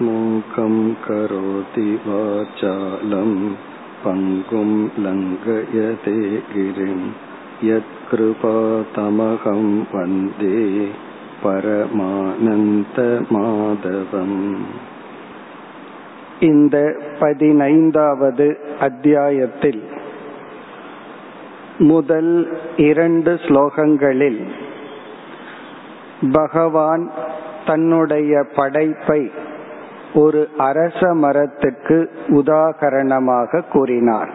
[0.00, 3.32] मूकं करोति वाचालं
[4.04, 6.18] पङ्गुं लङ्घयते
[6.52, 7.00] गिरिं
[7.68, 10.54] यत्कृपातमहं वन्दे
[13.06, 14.38] பரமானந்தமாதவம்
[16.40, 16.76] இந்த
[17.20, 18.46] பதினைந்தாவது
[18.80, 19.82] அத்தியாயத்தில்
[21.84, 22.32] முதல்
[22.80, 24.40] இரண்டு ஸ்லோகங்களில்
[26.32, 27.04] பகவான்
[27.66, 29.20] தன்னுடைய படைப்பை
[30.13, 34.29] ஒரு அரச மரத்துக்கு உதாகரணமாக கூறினார்.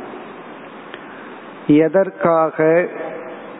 [1.66, 2.86] எதற்காக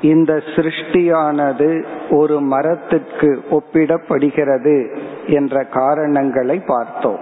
[0.02, 7.18] இந்த சிருஷ்டியானது ஒரு மரத்துக்கு ஒப்பிடப்படுகிறது என்ற காரணங்களை பார்த்தோம்.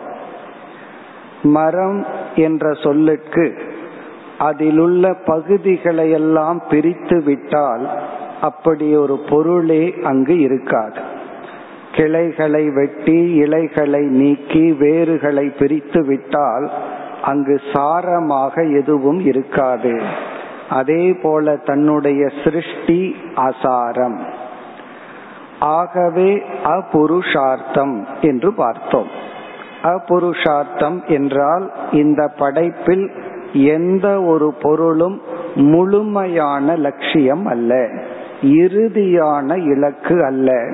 [1.43, 3.55] மரம் என்ற சொல்லுக்கு
[4.38, 7.91] அதிலுள்ள பகுதிகளையெல்லாம் பிரித்து விட்டால்
[8.41, 11.21] அப்படி ஒரு பொருளே அங்கு இருக்காது.
[11.92, 16.70] கிளைகளை வெட்டி இலைகளை நீக்கி வேறுகளை பிரித்து விட்டால்
[17.23, 20.02] அங்கு சாரமாக எதுவும் இருக்காது.
[20.71, 24.16] அதே போல தன்னுடைய சிருஷ்டி அசாரம்.
[25.60, 29.06] ஆகவே அபுருஷார்த்தம் என்று பார்த்தோம்.
[29.82, 33.10] அபுருஷார்த்தம் என்றால் இந்த படைப்பில்
[33.52, 35.21] எந்த ஒரு பொருளும்
[35.54, 37.88] முழுமையான லட்சியம் அல்ல.
[38.43, 40.66] இறுதியான இலக்கு அல்ல.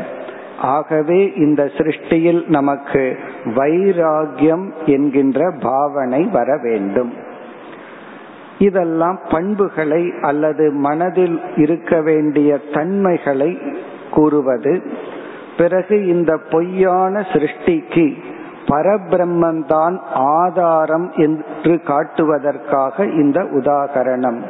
[0.61, 7.13] ஆகவே இந்த சிருஷ்டியில் நமக்கு வைராகியம் என்கின்ற பாவனை வர வேண்டும்.
[8.59, 13.59] இதெல்லாம் பண்புகளை அல்லது மனதில் இருக்க வேண்டிய தன்மைகளை
[14.11, 14.83] கூறுவது.
[15.57, 18.17] பிறகு இந்த பொய்யான சிருஷ்டிக்கு
[18.67, 24.43] பரபிரம்மந்தான் ஆதாரம் என்று காட்டுவதற்காக இந்த உதாகரணம்.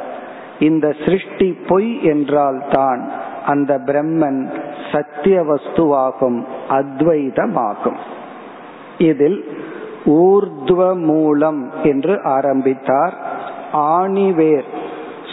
[0.59, 3.09] இந்த சிருஷ்டி பொய் என்றால்தான்
[3.45, 4.47] அந்த பிரம்மன்
[4.91, 7.99] சத்திய வஸ்துவாகும் அத்வைதமாகும்.
[8.97, 9.39] இதில்
[10.05, 13.13] ஊர்துவ மூலம் என்று ஆரம்பித்தார்.
[13.73, 14.69] ஆணிவேர்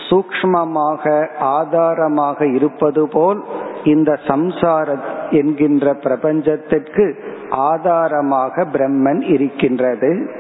[0.09, 3.41] சூக்மமாக ஆதாரமாக இருப்பது போல்
[3.85, 4.99] இந்த சம்சார
[5.31, 7.15] என்கின்ற பிரபஞ்சத்திற்கு
[7.51, 10.31] ஆதாரமாக பிரம்மன் இருக்கின்றது.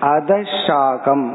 [0.00, 1.26] அதஷாகம்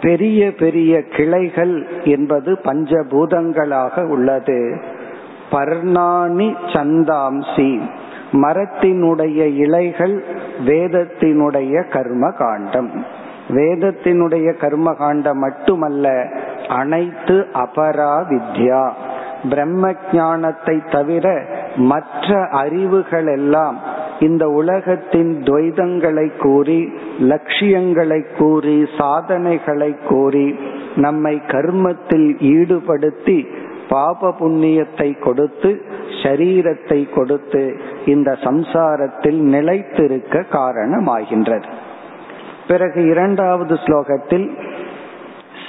[0.00, 4.80] பெரிய பெரிய கிளைகள் என்பது பஞ்சபூதங்களாக உள்ளது.
[5.52, 7.80] பர்ணாணி சந்தாம்சி.
[8.32, 10.24] மரத்தினுடைய இலைகள்
[10.66, 13.04] வேதத்தினுடைய கர்ம காண்டம்
[13.48, 16.24] வேதத்தினுடைய கர்ம காண்டம் மட்டுமல்ல
[16.68, 18.90] அனைத்து அபரா வித்யா
[19.50, 21.44] பிரம்ம ஞானத்தை தவிர
[21.76, 23.78] மற்ற அறிவுகள் எல்லாம்
[24.20, 30.54] இந்த உலகத்தின் துவைதங்களை கூறி லட்சியங்களை கூறி சாதனைகளை கூறி
[30.96, 33.46] நம்மை கர்மத்தில் ஈடுபடுத்தி
[33.94, 35.70] பாப புண்ணியத்தை கொடுத்து
[36.22, 37.62] சரீரத்தை கொடுத்து
[38.12, 41.68] இந்த சம்சாரத்தில் நிலைத்திருக்க காரணமாகின்றது.
[42.68, 44.46] பிறகு இரண்டாவது ஸ்லோகத்தில்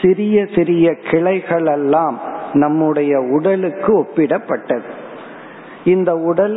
[0.02, 2.18] சிறிய சிறிய கிளைகளெல்லாம்
[2.64, 4.88] நம்முடைய உடலுக்கு ஒப்பிடப்பட்டது.
[5.94, 6.56] இந்த உடல்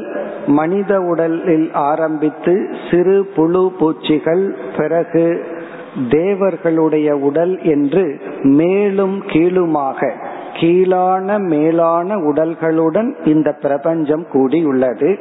[0.58, 2.54] மனித உடலில் ஆரம்பித்து
[2.88, 4.44] சிறு புழு பூச்சிகள்
[4.76, 5.24] பிறகு
[6.10, 8.04] தேவர்களுடைய உடல் என்று
[8.58, 10.10] மேலும் கீழுமாக
[10.60, 15.18] கீழான மேலான உடல்களுடன் இந்த பிரபஞ்சம் கூடியுள்ளது.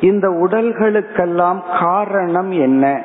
[0.00, 3.02] இந்த உடல்களுக்கெல்லாம் காரணம் என்ன?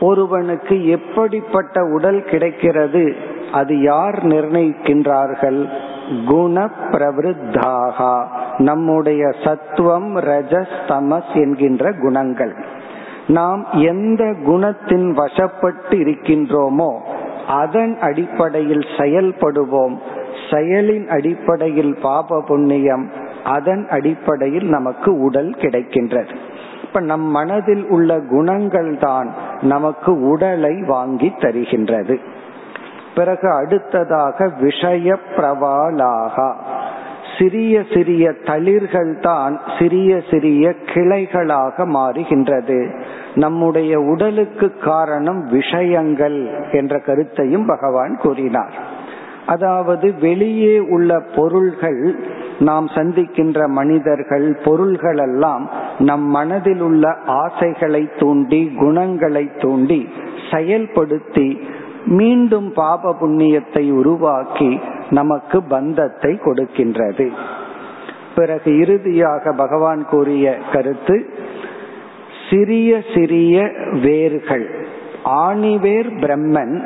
[0.00, 3.16] ஒருவனுக்கு எப்படிப்பட்ட உடல் கிடைக்கிறது?
[3.52, 5.68] அது யார் நிர்ணயிக்கின்றார்கள்?
[6.26, 8.24] குண பிரவருத்தாகா
[8.58, 12.54] நம்முடைய சத்துவம் ரஜஸ் தமஸ் என்கின்ற குணங்கள்.
[13.26, 16.98] நாம் எந்த குணத்தின் வசப்பட்டு இருக்கின்றோமோ
[17.48, 19.96] அதன் அடிப்படையில் செயல்படுவோம்.
[20.50, 23.10] செயலின் அடிப்படையில் பாப புண்ணியம்
[23.44, 26.34] அதன் அடிப்படையில் நமக்கு உடல் கிடைக்கின்றது.
[26.84, 32.18] இப்ப நம் மனதில் உள்ள குணங்கள் தான் நமக்கு உடலை வாங்கி தருகின்றது.
[33.14, 36.52] பிறகு அடுத்ததாக விஷய பிரவாலாகா.
[37.38, 43.02] சிறிய சிறிய தளிர்கள் தான் சிறிய சிறிய கிளைகளாக மாறுகின்றது.
[43.34, 49.02] நம்முடைய உடலுக்கு காரணம் விஷயங்கள் என்ற கருத்தையும் பகவான் கூறினார்.
[49.46, 52.16] அதாவது வெளியே உள்ள பொருள்கள்
[52.58, 60.08] நாம் சந்திக்கின்ற மனிதர்கள் பொருள்கள் எல்லாம் நம் மனதில் உள்ள ஆசைகளை தூண்டி குணங்களை தூண்டி
[60.50, 61.58] செயல்படுத்தி
[62.06, 64.80] மீண்டும் பாப புண்ணியத்தை உருவாக்கி
[65.10, 67.28] நமக்கு பந்தத்தை கொடுக்கின்றது.
[68.34, 71.16] பிறகு இறுதியாக பகவான் கூறிய கருத்து
[72.50, 74.66] சிறிய சிறிய வேர்கள்
[75.24, 76.76] ஆணிவேர் பிரம்மன்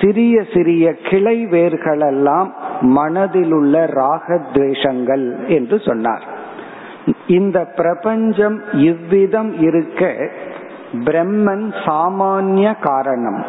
[0.00, 2.50] சிறிய சிறிய கிளை வேர்களெல்லாம்
[2.80, 6.22] மனதில் உள்ள ராகத்வேஷங்கள் என்று சொன்னார்.
[7.26, 10.14] இந்த பிரபஞ்சம் இவ்விதம் இருக்க
[11.04, 13.44] பிரம்மன் சாமானிய காரணம்.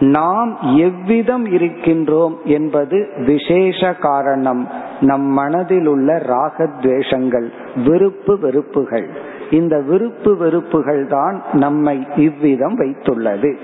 [0.00, 4.68] நாம் எவ்விதம் இருக்கின்றோம் என்பது விசேஷ காரணம்.
[5.00, 7.48] நம் மனதில் உள்ள ராகத்வேஷங்கள்
[7.84, 9.08] விருப்பு வெறுப்புகள்.
[9.50, 13.56] இந்த விருப்பு வெறுப்புகள் தான் நம்மை இவ்விதம் வைத்துள்ளது.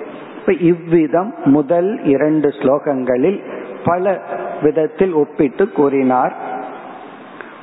[0.47, 3.39] இப்ப இவ்விதம் முதல் இரண்டு ஸ்லோகங்களில்
[3.85, 4.21] பல
[4.63, 6.35] விதத்தில் ஒப்பிட்டு கூறினார்.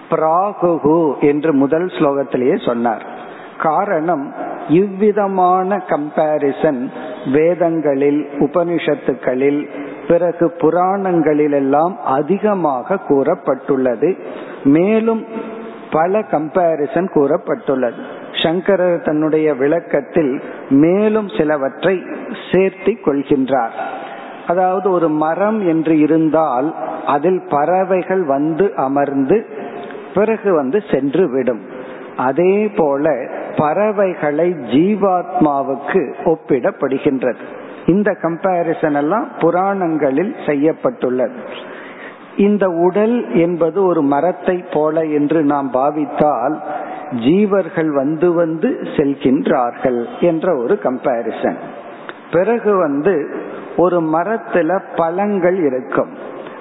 [0.10, 3.06] பிராகுகு என்று முதல் ஸ்லோகத்திலேயே சொன்னார்.
[3.60, 4.34] காரணம்
[4.70, 6.90] இவ்விதமான கம்பாரிசன்
[7.34, 9.70] வேதங்களில் உபனிஷத்துக்களில்
[10.08, 14.18] பிறகு புராணங்களிலெல்லாம் அதிகமாக கூறப்பட்டுள்ளது.
[14.64, 15.26] மேலும்
[15.92, 18.02] பல கம்பாரிசன் கூறப்பட்டுள்ளது.
[18.44, 22.04] சங்கரர் தன்னுடைய விளக்கத்தில் மேலும் சிலவற்றை
[22.52, 23.76] சேர்த்தி கொள்கின்றார்
[24.48, 26.76] அதாவது ஒரு மரம் என்று இருந்தால்
[27.06, 29.46] அதில் பறவைகள் வந்து அமர்ந்து
[30.14, 31.62] பிறகு வந்து சென்று விடும்
[32.18, 33.14] அதே போல
[33.58, 37.44] பறவைகளை ஜீவாத்மாவுக்கு ஒப்பிடப்படுகின்றது.
[37.86, 41.34] இந்த கம்பாரிசன் எல்லாம் புராணங்களில் செய்யப்பட்டுள்ளது.
[42.38, 46.56] இந்த உடல் என்பது ஒரு மரத்தை போல என்று நாம் பாவித்தால்
[47.16, 51.58] ஜீவர்கள் வந்து வந்து செல்கின்றார்கள் என்ற ஒரு கம்பாரிசன்
[52.32, 53.36] பிறகு வந்து
[53.78, 56.14] ஒரு மரத்துல பழங்கள் இருக்கும்.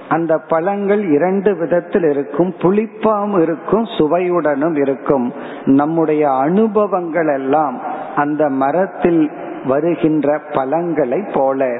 [0.08, 2.54] அந்த பழங்கள் இரண்டு விதத்தில் இருக்கும்.
[2.58, 5.32] புளிப்பாம் இருக்கும் சுவையுடனும் இருக்கும்.
[5.64, 7.80] நம்முடைய அனுபவங்கள் எல்லாம்
[8.16, 9.30] அந்த மரத்தில்
[9.64, 11.78] வருகின்ற பழங்களை போல.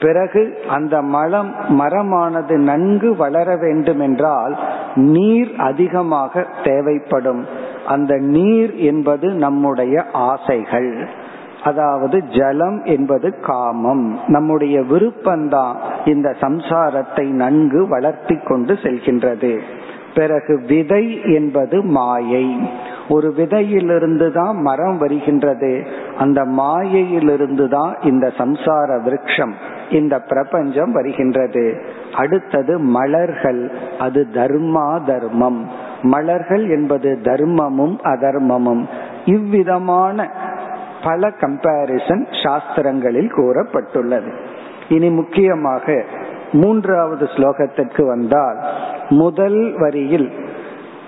[0.00, 4.58] பிறகு அந்த மலம் மரமானது நன்கு வளர வேண்டும் என்றால்
[4.94, 7.46] நீர் அதிகமாக தேவைப்படும்.
[7.86, 11.08] அந்த நீர் என்பது நம்முடைய ஆசைகள்.
[11.62, 14.18] அதாவது ஜலம் என்பது காமம்.
[14.26, 15.74] நம்முடைய விருப்பம்தான்
[16.04, 19.58] இந்த சம்சாரத்தை நன்கு வளர்த்தி கொண்டு செல்கின்றது.
[20.14, 22.68] பிறகு விதை என்பது மாயை.
[23.08, 25.86] ஒரு விதையிலிருந்து தான் மரம் வருகின்றது.
[26.18, 29.52] அந்த மாயையிலிருந்து தான் இந்த சம்சார விருட்சம்
[29.90, 31.84] இந்த பிரபஞ்சம் வருகின்றது.
[32.14, 35.68] அடுத்தது மலர்கள் அது தர்மா தர்மம்.
[36.02, 38.88] மலர்கள் என்பது தர்மமும் அதர்மமும்.
[39.24, 40.48] இவ்விதமான
[41.04, 44.30] பல கம்பாரிசன் சாஸ்திரங்களில் கூறப்பட்டுள்ளது.
[44.88, 46.04] இனி முக்கியமாக
[46.52, 48.58] மூன்றாவது ஸ்லோகத்திற்கு வந்தால்
[49.08, 50.30] முதல் வரியில்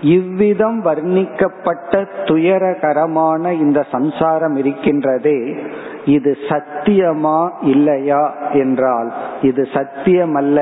[0.00, 5.38] இவ்விதம் வர்ணிக்கப்பட்ட துயரகரமான இந்த சம்சாரம் இருக்கின்றதே
[6.04, 8.22] இது சத்தியமா இல்லையா
[8.52, 9.12] என்றால்
[9.42, 10.60] இது சத்தியம் அல்ல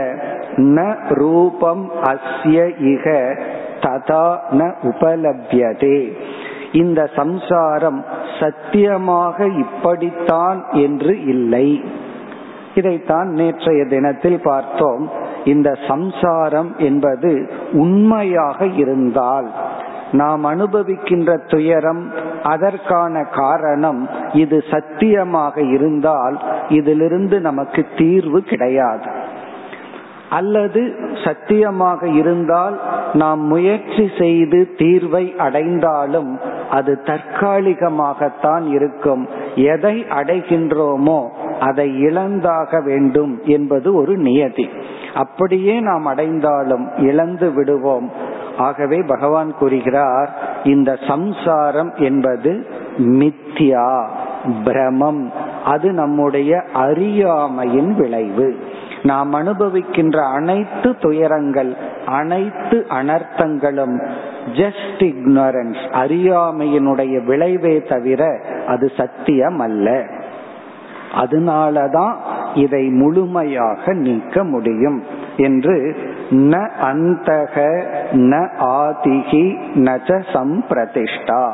[0.57, 0.79] ந
[1.09, 2.59] ரூபம் அஸ்ய
[2.93, 3.07] இக
[3.85, 5.99] ததா ந உபலபியதே.
[6.73, 8.05] இந்த சம்சாரம்
[8.41, 11.85] சத்தியமாக இப்படித்தான் என்று இல்லை.
[12.75, 15.11] இதைத்தான் நேற்றைய தினத்தில் பார்த்தோம்.
[15.45, 19.51] இந்த சம்சாரம் என்பது உண்மையாக இருந்தால்
[20.13, 22.13] நாம் அனுபவிக்கின்ற துயரம்
[22.43, 29.20] அதற்கான காரணம் இது சத்தியமாக இருந்தால் இதிலிருந்து நமக்கு தீர்வு கிடையாது.
[30.31, 30.95] அல்லது
[31.25, 32.81] சத்தியமாக இருந்தால்
[33.13, 36.39] நாம் முயற்சி செய்து தீர்வை அடைந்தாலும்
[36.71, 39.29] அது தற்காலிகமாகத்தான் இருக்கும்.
[39.55, 41.29] எதை அடைகின்றோமோ
[41.61, 44.69] அதை இழந்தாக வேண்டும் என்பது ஒரு நியதி.
[45.15, 48.11] அப்படியே நாம் அடைந்தாலும் இழந்து விடுவோம்.
[48.59, 50.31] ஆகவே பகவான் கூறுகிறார்
[50.65, 52.67] இந்த சம்சாரம் என்பது
[52.99, 54.07] மித்யா
[54.65, 55.33] பிரமம்
[55.65, 58.57] அது நம்முடைய அறியாமையின் விளைவு.
[59.03, 61.77] நாம் அனுபவிக்கின்ற அனைத்து துயரங்கள்
[62.07, 64.09] அனைத்து அனர்த்தங்களும்
[64.53, 70.05] ஜஸ்ட் இக்னரன்ஸ் அறியாமையினுடைய விளைவே தவிர அது சத்தியம் அல்ல.
[71.15, 72.15] அதனாலதான்
[72.55, 75.05] இதை முழுமையாக நீக்க முடியும்
[75.37, 75.97] என்று
[76.31, 81.51] ந அந்தக ந ஆதிகி நச்ச சம்பிரதிஷ்டா.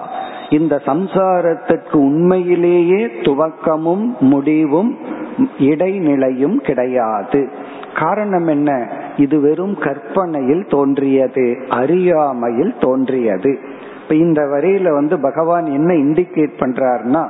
[0.50, 4.98] இந்த சம்சாரத்துக்கு உண்மையிலேயே துவக்கமும் முடிவும்
[5.38, 7.48] இடைநிலையும் கிடையாது.
[7.94, 8.88] காரணம் என்ன?
[9.16, 13.58] இது வெறும் கற்பனையில் தோன்றியது அறியாமையில் தோன்றியது.
[14.02, 17.28] இப்ப இந்த வரியில வந்து பகவான் என்ன இண்டிகேட் பண்றாருன்னா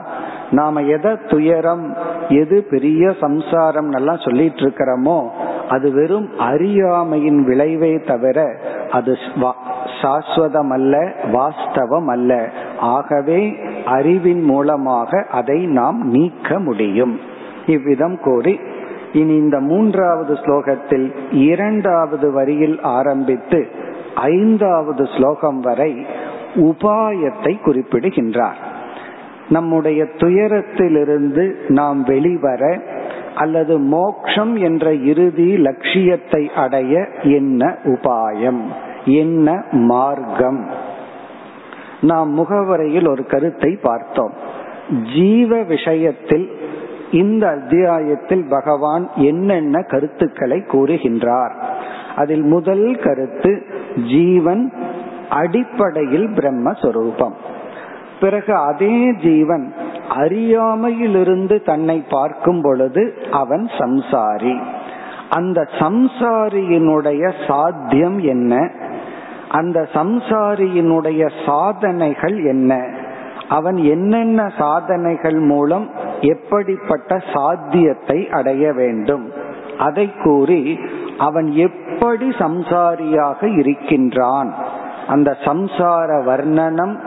[0.51, 1.97] நாம எதை துயரம்
[2.29, 5.29] எது பெரிய சம்சாரம் எல்லாம் சொல்லிட்டு இருக்கிறோமோ
[5.69, 8.57] அது வெறும் அறியாமையின் விளைவே தவிர
[8.91, 9.17] அது
[10.03, 17.21] சாஸ்வதம் அல்ல வாஸ்தவம் அல்ல ஆகவே அறிவின் மூலமாக அதை நாம் நீக்க முடியும்.
[17.67, 18.61] இவ்விதம் கூறி
[19.13, 23.67] இனி இந்த மூன்றாவது ஸ்லோகத்தில் இரண்டாவது வரியில் ஆரம்பித்து
[24.15, 26.07] ஐந்தாவது ஸ்லோகம் வரை
[26.55, 28.61] உபாயத்தை குறிப்பிடுகின்றார்.
[29.49, 32.63] நம்முடைய துயரத்திலிருந்து நாம் வெளிவர
[33.35, 38.63] அல்லது மோக்ஷம் என்ற இறுதி லட்சியத்தை அடைய என்ன உபாயம்
[39.05, 40.71] என்ன மார்க்கம்?
[42.01, 44.33] நாம் முகவரையில் ஒரு கருத்தை பார்த்தோம்.
[45.15, 46.51] ஜீவ விஷயத்தில்
[47.13, 51.51] இந்த அத்தியாயத்தில் பகவான் என்னென்ன கருத்துக்களை கூறுகின்றார்?
[52.17, 53.67] அதில் முதல் கருத்து
[54.09, 54.73] ஜீவன்
[55.31, 57.33] அடிப்படையில் பிரம்மஸ்வரூபம்.
[58.21, 59.75] பிறகு அதே ஜீவன்
[60.19, 64.61] அறியாமையிலிருந்து தன்னை பார்க்கும் பொழுது அவன் சம்சாரி.
[65.31, 68.71] அந்த சம்சாரியினுடைய சாத்தியம் என்ன?
[69.49, 72.89] அந்த சம்சாரியினுடைய சாதனைகள் என்ன?
[73.49, 79.31] அவன் என்னென்ன சாதனைகள் மூலம் எப்படிப்பட்ட சாத்தியத்தை அடைய வேண்டும்?
[79.79, 80.79] அதை கூறி
[81.19, 84.55] அவன் எப்படி சம்சாரியாக இருக்கின்றான்?
[85.09, 86.99] அந்த சம்சார வர்ணனம்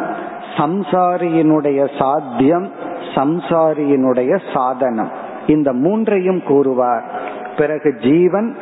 [0.58, 2.72] சம்சாரியினுடைய சாத்தியம்
[3.16, 5.12] சம்சாரியினுடைய சாதனம்.
[5.48, 7.22] இந்த மூன்றையும் கூறுவார்.
[7.58, 8.56] பிறகு ஜீவன்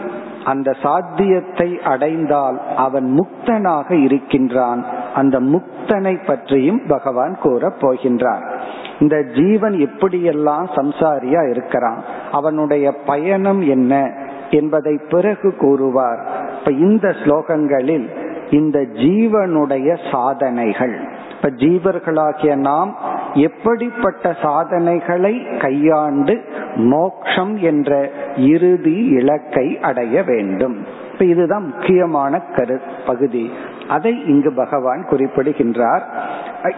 [0.46, 4.86] அந்த சாத்தியத்தை அடைந்தால் அவன் முக்தனாக இருக்கின்றான்.
[5.16, 8.60] அந்த முக்தனை பற்றியும் பகவான் கூறப் போகின்றார்.
[9.00, 14.12] இந்த ஜீவன் எப்படியெல்லாம் சம்சாரியா இருக்கிறான் அவனுடைய பயணம் என்ன
[14.50, 16.22] என்பதை பிறகு கூறுவார்.
[16.58, 18.08] இப்ப இந்த ஸ்லோகங்களில்
[18.50, 20.96] இந்த ஜீவனுடைய சாதனைகள்
[21.36, 22.96] இப்ப ஜீவர்களாகிய நாம்
[23.34, 26.44] எப்படிப்பட்ட சாதனைகளை கையாண்டு
[26.76, 31.06] மோக்ஷம் என்ற இறுதி இலக்கை அடைய வேண்டும்.
[31.18, 33.52] இப்ப இதுதான் முக்கியமான கரு பகுதி.
[33.88, 36.04] அதை இங்கு பகவான் குறிப்பிடுகின்றார்.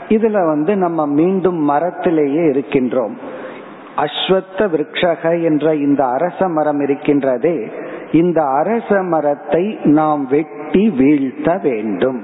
[0.09, 3.15] இதுல வந்து நம்ம மீண்டும் மரத்திலேயே இருக்கின்றோம்.
[3.95, 7.71] அஸ்வத்த விரக்ஷக என்ற இந்த அரச மரம் இருக்கின்றதே
[8.11, 12.21] இந்த அரச மரத்தை நாம் வெட்டி வீழ்த்த வேண்டும்.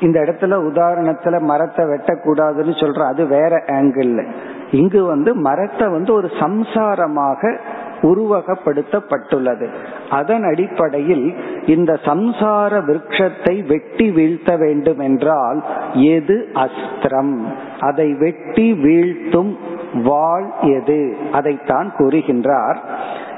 [0.00, 4.26] இந்த இடத்துல உதாரணத்துல மரத்தை வெட்டக்கூடாதுன்னு சொல்ற அது வேற ஆங்கிள்
[4.70, 7.58] இங்கு வந்து மரத்தை வந்து ஒரு சம்சாரமாக
[8.02, 9.68] உருவகப்படுத்தப்பட்டுள்ளது.
[10.10, 11.34] அதன் அடிப்படையில்
[11.66, 17.34] இந்த சம்சார விருட்சத்தை வெட்டி வீழ்த்த வேண்டும் என்றால் எது அஸ்திரம்?
[17.80, 19.56] அதை வெட்டி வீழ்த்தும்
[20.02, 21.16] வாழ் எது?
[21.32, 22.76] அதைத்தான் கூறுகின்றார்.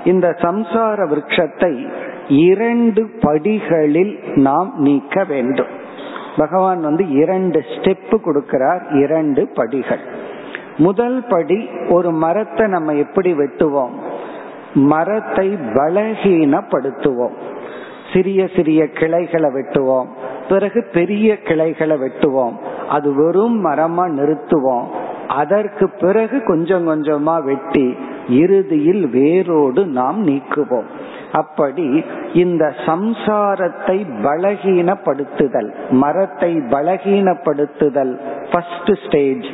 [0.04, 1.88] இந்த சம்சார விருட்சத்தை
[2.28, 5.72] இரண்டு படிகளில் நாம் நீக்க வேண்டும்.
[6.36, 10.32] பகவான் வந்து இரண்டு ஸ்டெப் கொடுக்கிறார் இரண்டு படிகள்.
[10.76, 13.94] முதல் படி ஒரு மரத்தை நம்ம எப்படி வெட்டுவோம்?
[14.74, 17.32] மரத்தை பலகீனப்படுத்துவோம்.
[18.12, 20.06] சிறிய சிறிய கிளைகளை வெட்டுவோம்.
[20.48, 22.52] பிறகு பெரிய கிளைகளை வெட்டுவோம்.
[22.88, 24.84] அது வெறும் மரமா நிறுத்துவோம்.
[25.28, 27.96] அதற்கு பிறகு கொஞ்சம் கொஞ்சமா வெட்டி
[28.28, 30.84] இறுதியில் வேரோடு நாம் நீக்குவோம்.
[31.32, 32.04] அப்படி
[32.34, 38.18] இந்த சம்சாரத்தை பலகீனப்படுத்துதல் மரத்தை பலகீனப்படுத்துதல்
[38.50, 39.44] ஃபர்ஸ்ட் ஸ்டேஜ்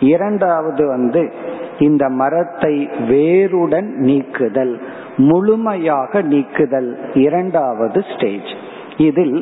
[0.00, 1.32] இரண்டாவது வந்து
[1.78, 2.74] இந்த மரத்தை
[3.08, 4.74] வேருடன் நீக்குதல்
[5.18, 8.50] முழுமையாக நீக்குதல் இரண்டாவது ஸ்டேஜ்
[8.98, 9.36] இதில்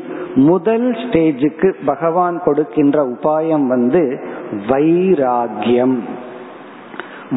[0.44, 4.02] முதல் ஸ்டேஜுக்கு பகவான் கொடுக்கின்ற உபாயம் வந்து
[4.68, 5.96] வைராகியம்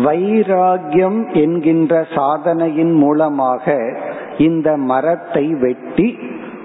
[0.04, 3.66] வைராகியம் என்கின்ற சாதனையின் மூலமாக
[4.40, 6.10] இந்த மரத்தை வெட்டி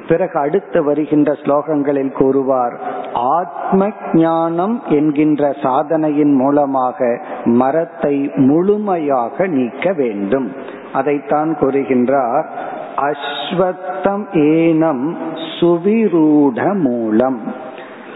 [0.09, 2.75] பிறகு அடுத்து வருகின்ற ஸ்லோகங்களில் கூறுவார்
[3.13, 10.53] ஆத்ம ஞானம் என்கின்ற சாதனையின் மூலமாக மரத்தை முழுமையாக நீக்க வேண்டும்.
[10.93, 12.47] அதைத்தான் கூறுகின்றார்
[12.97, 15.07] அஸ்வத்தம் ஏனம்
[15.61, 17.41] சுவிரூட மூலம்.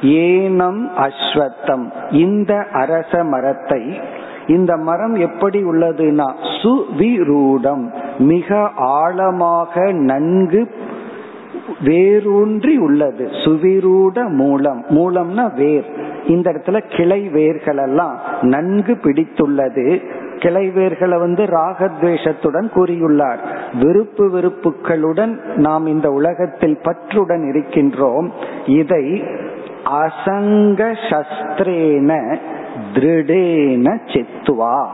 [0.02, 4.00] ஏனம் அஸ்வத்தம் இந்த அரச மரத்தை
[4.46, 6.26] இந்த மரம் எப்படி உள்ளதுன்னா
[6.60, 7.84] சுவிரூடம்
[8.18, 10.60] மிக ஆழமாக நன்கு
[11.84, 13.26] வேரூன்றி உள்ளது.
[13.26, 14.84] சுவிரூட மூலம்.
[14.88, 15.86] மூலம்னா வேர்.
[16.26, 20.00] இந்த இடத்துல கிளை வேர்கள் எல்லாம் நன்கு பிடித்துள்ளது.
[20.38, 23.38] கிளை வேர்களை வந்து ராகத்வேஷத்துடன் கூறியுள்ளார்.
[23.82, 28.30] விருப்பு வெறுப்புகளுடன் நாம் இந்த உலகத்தில் பற்றுடன் இருக்கின்றோம்.
[28.66, 29.24] இதை
[29.84, 32.36] அசங்க சஸ்திரேன
[32.94, 34.86] திருடேன சித்துவா.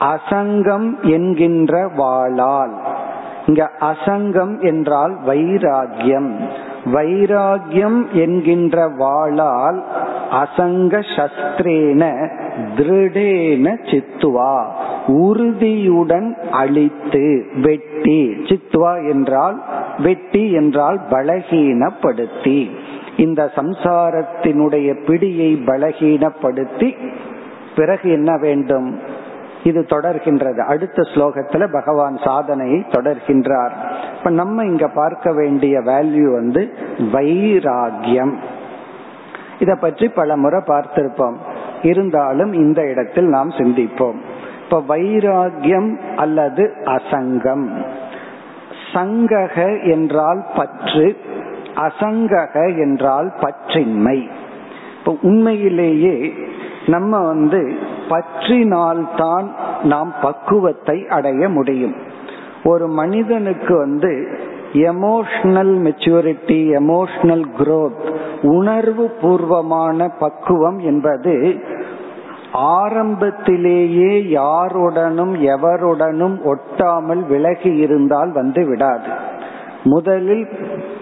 [0.00, 2.91] அசங்கம் என்கின்ற வாளால்.
[3.52, 6.30] இங்க அசங்கம் என்றால் வைராகியம்
[6.84, 9.82] வைராகியம் என்கின்ற வாளால்
[10.30, 12.30] அசங்க சஸ்திரேன
[12.76, 14.64] திருடேன சித்துவா.
[15.06, 18.20] உறுதியுடன் அழித்து வெட்டி.
[18.44, 19.62] சித்துவா என்றால்
[19.98, 22.70] வெட்டி என்றால் பலகீனப்படுத்தி.
[23.16, 26.94] இந்த சம்சாரத்தினுடைய பிடியை பலகீனப்படுத்தி
[27.76, 29.20] பிறகு என்ன வேண்டும்?
[29.64, 30.58] இது தொடர்கின்றது.
[30.58, 33.70] அடுத்த ஸ்லோகத்துல பகவான் சாதனையை தொடர்கின்றார்.
[34.18, 36.74] இப்ப நம்ம இங்க பார்க்க வேண்டிய வேல்யூ வந்து
[37.12, 38.34] வைராகியம்.
[39.58, 41.34] இத பற்றி பல முறை பார்த்திருப்போம்.
[41.82, 44.18] இருந்தாலும் இந்த இடத்தில் நாம் சிந்திப்போம்.
[44.64, 47.84] இப்ப வைராகியம் அல்லது அசங்கம்.
[48.92, 49.56] சங்கக
[49.90, 51.16] என்றால் பற்று
[51.76, 54.30] அசங்கக என்றால் பற்றின்மை.
[54.98, 56.34] இப்ப உண்மையிலேயே
[56.86, 57.76] நம்ம வந்து
[58.12, 59.46] பற்றினால்தான்
[59.82, 61.94] நாம் பக்குவத்தை அடைய முடியும்.
[62.64, 64.38] ஒரு மனிதனுக்கு வந்து
[64.72, 68.04] எமோஷனல் மெச்சூரிட்டி எமோஷனல் குரோத்
[68.42, 71.60] உணர்வு பூர்வமான பக்குவம் என்பது
[72.52, 79.08] ஆரம்பத்திலேயே யாருடனும் எவருடனும் ஒட்டாமல் விலகி இருந்தால் வந்து விடாது.
[79.84, 80.48] முதலில்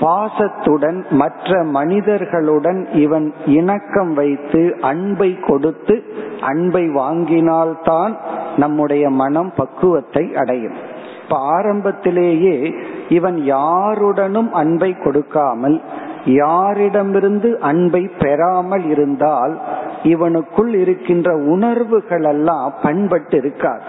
[0.00, 6.02] பாசத்துடன் மற்ற மனிதர்களுடன் இவன் இணக்கம் வைத்து அன்பை கொடுத்து
[6.40, 8.16] அன்பை வாங்கினால்தான்
[8.56, 10.74] நம்முடைய மனம் பக்குவத்தை அடையும்.
[11.22, 12.74] இப்ப ஆரம்பத்திலேயே
[13.08, 15.80] இவன் யாருடனும் அன்பை கொடுக்காமல்
[16.24, 19.58] யாரிடமிருந்து அன்பை பெறாமல் இருந்தால்
[20.02, 23.82] இவனுக்குள் இருக்கின்ற உணர்வுகள் எல்லாம் பண்பட்டு இருக்காது.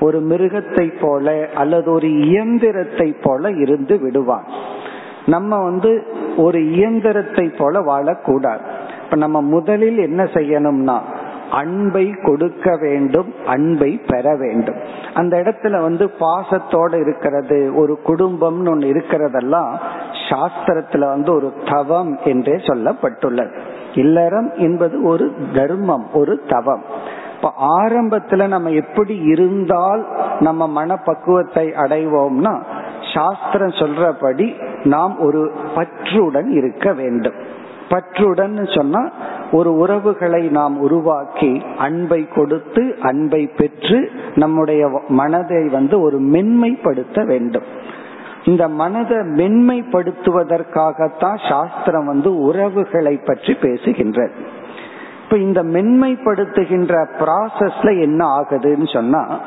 [0.00, 4.44] ஒரு மிருகத்தை போல அல்லது ஒரு இயந்திரத்தை போல இருந்து விடுவான்.
[5.26, 8.60] நம்ம வந்து ஒரு இயந்திரத்தை போல வாழக்கூடாது.
[9.04, 11.00] இப்ப நம்ம முதலில் என்ன செய்யணும்னா
[11.50, 14.76] அன்பை கொடுக்க வேண்டும் அன்பை பெற வேண்டும்.
[15.14, 19.72] அந்த இடத்துல வந்து பாசத்தோட இருக்கிறது ஒரு குடும்பம்னு ஒன்று இருக்கிறதெல்லாம்
[20.30, 23.58] சாஸ்திரத்துல வந்து ஒரு தவம் என்றே சொல்லப்பட்டுள்ளது.
[23.94, 26.84] இல்லறம் என்பது ஒரு தர்மம் ஒரு தவம்.
[27.44, 30.06] அப்ப ஆரம்பத்துல நம்ம எப்படி இருந்தால்
[30.40, 32.62] நம்ம மனப்பக்குவத்தை அடைவோம்னா
[33.14, 37.32] சாஸ்திரம் சொல்றபடி நாம் ஒரு பற்றுடன் இருக்க வேண்டும்.
[37.88, 39.10] பற்றுடன் சொன்னா
[39.52, 47.62] ஒரு உறவுகளை நாம் உருவாக்கி அன்பை கொடுத்து அன்பை பெற்று நம்முடைய மனதை வந்து ஒரு மென்மைப்படுத்த வேண்டும்.
[48.44, 54.30] இந்த மனதை மென்மைப்படுத்துவதற்காகத்தான் சாஸ்திரம் வந்து உறவுகளை பற்றி பேசுகின்றது.
[55.34, 59.40] இப்ப இந்த மென்மைப்படுத்துகின்ற ப்ராசஸ்ல என்ன ஆகுதுன்னு சொன்னா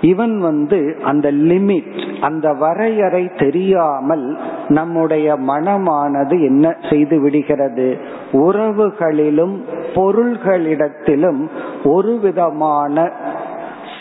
[0.00, 7.98] இவன் வந்து அந்த லிமிட் அந்த வரையறை தெரியாமல் நம்முடைய மனமானது என்ன செய்து விடுகிறது?
[8.32, 9.56] உறவுகளிலும்
[9.94, 11.48] பொருள்களிடத்திலும்
[11.84, 13.10] ஒரு விதமான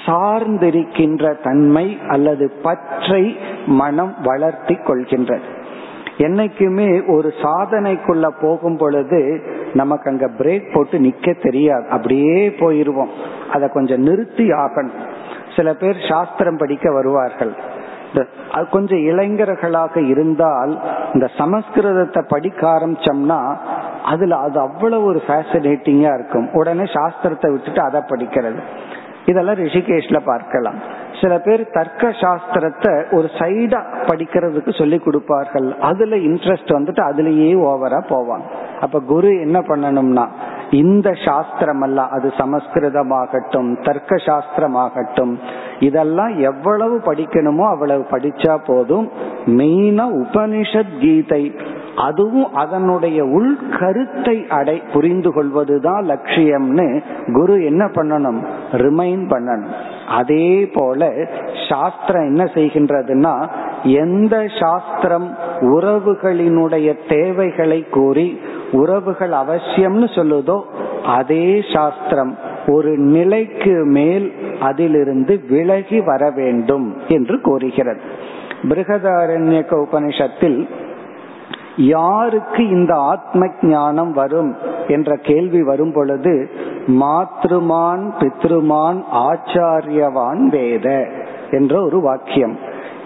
[0.05, 5.55] சார்ந்திருக்கின்ற தன்மை அல்லது பற்றை மனம் வளர்த்தி கொள்கின்றது.
[6.17, 9.41] என்னைக்குமே ஒரு சாதனைக்குள்ள போகும் பொழுது
[9.73, 11.87] நமக்கு அங்க பிரேக் போட்டு நிக்க தெரியாது.
[11.89, 13.09] அப்படியே போயிருவோம்.
[13.51, 15.07] அதை கொஞ்சம் நிறுத்தி ஆகணும்.
[15.55, 17.75] சில பேர் சாஸ்திரம் படிக்க வருவார்கள்.
[18.51, 20.79] அது கொஞ்சம் இளைஞர்களாக இருந்தால்
[21.13, 23.55] இந்த சமஸ்கிருதத்தை படிக்க ஆரம்பிச்சோம்னா
[24.03, 26.49] அதுல அது அவ்வளவு ஒரு ஃபேசினேட்டிங்கா இருக்கும்.
[26.53, 28.59] உடனே சாஸ்திரத்தை விட்டுட்டு அதை படிக்கிறது.
[29.25, 30.75] இதெல்லாம் ரிஷிகேஷ்ல பார்க்கலாம்.
[31.21, 35.75] சில பேர் தர்க்க சாஸ்திரத்தை ஒரு சைடா படிக்கிறதுக்கு சொல்லி கொடுப்பார்கள்.
[35.79, 38.43] அதுல இன்ட்ரெஸ்ட் வந்துட்டு அதுலயே ஓவரா போவாங்க.
[38.81, 40.27] அப்ப குரு என்ன பண்ணணும்னா
[40.71, 45.33] இந்த சாஸ்திரம் அல்ல அது சமஸ்கிருதமாகட்டும் தர்க்க சாஸ்திரமாகட்டும்
[45.79, 49.11] இதெல்லாம் எவ்வளவு படிக்கணுமோ அவ்வளவு படிச்சா போதும்.
[49.45, 51.55] மெயினா உபனிஷத் கீதை.
[51.97, 58.39] அதுவும் அதனுடைய உள் கருத்தை அடை புரிந்து கொள்வதுதான் லட்சியம்னு குரு என்ன பண்ணணும்?
[58.71, 59.75] ரிமைன் பண்ணணும்.
[60.07, 61.09] அதே போல
[61.69, 63.33] சாஸ்திரம் என்ன செய்கின்றதுன்னா
[63.83, 68.39] எந்த சாஸ்திரம் உறவுகளினுடைய தேவைகளை கூறி
[68.71, 70.61] உறவுகள் அவசியம்னு சொல்லுதோ
[71.05, 78.01] அதே சாஸ்திரம் ஒரு நிலைக்கு மேல் அதிலிருந்து விலகி வர வேண்டும் என்று கூறுகிறது.
[78.69, 80.67] பிருகதாரண்யக உபனிஷத்தில்
[81.77, 84.55] யாருக்கு இந்த ஆத்ம ஞானம் வரும்
[84.87, 86.51] என்ற கேள்வி வரும் பொழுது
[86.87, 91.09] மாத்ருமான் பித்ருமான் ஆச்சாரியவான் வேத
[91.51, 92.57] என்ற ஒரு வாக்கியம்.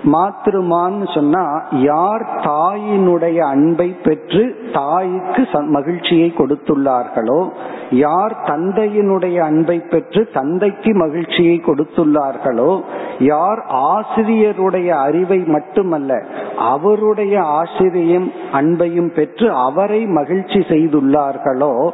[0.03, 7.49] மாத்ருமான் சொன்னா யார் தாயினுடைய அன்பை பெற்று தாய்க்கு மகிழ்ச்சியை கொடுத்துள்ளார்களோ
[7.91, 12.81] யார் தந்தையினுடைய அன்பை பெற்று தந்தைக்கு மகிழ்ச்சியை கொடுத்துள்ளார்களோ
[13.19, 16.23] யார் ஆசிரியருடைய அறிவை மட்டுமல்ல
[16.57, 21.91] அவருடைய ஆசிரியம் அன்பையும் பெற்று அவரை மகிழ்ச்சி செய்துள்ளார்களோ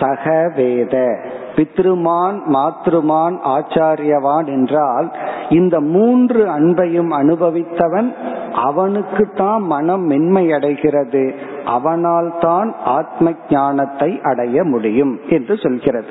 [0.00, 1.20] சகவேத.
[1.56, 5.08] பித்ருமான் மாத்ருமான் ஆச்சாரியவான் என்றால்
[5.48, 8.08] இந்த மூன்று அன்பையும் அனுபவித்தவன்
[8.52, 16.10] அவனுக்கு தான் மனம் மென்மை அடைகிறது அவனால் தான் ஆத்ம ஞானத்தை அடைய முடியும் என்று சொல்கிறது.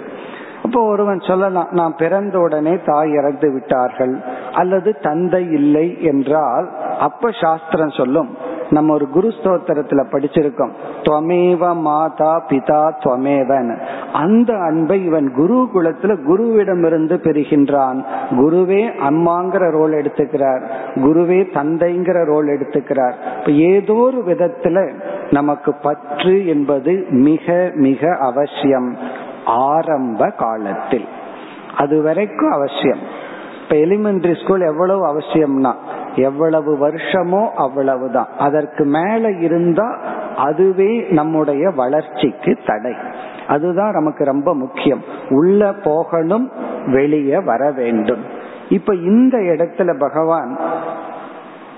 [0.63, 4.13] அப்போ ஒருவன் சொல்லலாம் நான் பிறந்த உடனே தாய் இறந்து விட்டார்கள்
[4.51, 6.67] அல்லது தந்தை இல்லை என்றால்
[6.99, 8.37] அப்ப சாஸ்திரம் சொல்லும்
[8.69, 10.69] நம்ம ஒரு குரு ஸ்தோத்திரத்துல படிச்சிருக்கோம்.
[11.01, 13.79] துவமேவ மாதா பிதா துவமேவன்.
[14.13, 18.03] அந்த அன்பை இவன் குரு குலத்துல குருவிடமிருந்து பெறுகின்றான்.
[18.31, 20.63] குருவே அம்மாங்கிற ரோல் எடுத்துக்கிறார்.
[20.95, 23.13] குருவே தந்தைங்கிற ரோல் எடுத்துக்கிறார்.
[23.39, 24.91] இப்ப ஏதோ ஒரு விதத்துல
[25.31, 28.97] நமக்கு பற்று என்பது மிக மிக அவசியம்.
[29.45, 31.05] ஆரம்ப காலத்தில்.
[31.77, 32.99] அது வரைக்கும் அவசியம்.
[33.63, 35.73] இப்ப எலிமெண்டரி ஸ்கூல் எவ்வளவு அவசியம்னா
[36.15, 38.27] எவ்வளவு வருஷமோ அவ்வளவுதான்.
[38.37, 39.97] அதற்கு மேல இருந்தா
[40.37, 42.93] அதுவே நம்முடைய வளர்ச்சிக்கு தடை.
[43.47, 45.03] அதுதான் நமக்கு ரொம்ப முக்கியம்.
[45.29, 46.51] உள்ள போகணும்
[46.85, 48.23] வெளியே வர வேண்டும்.
[48.69, 50.59] இப்ப இந்த இடத்துல பகவான்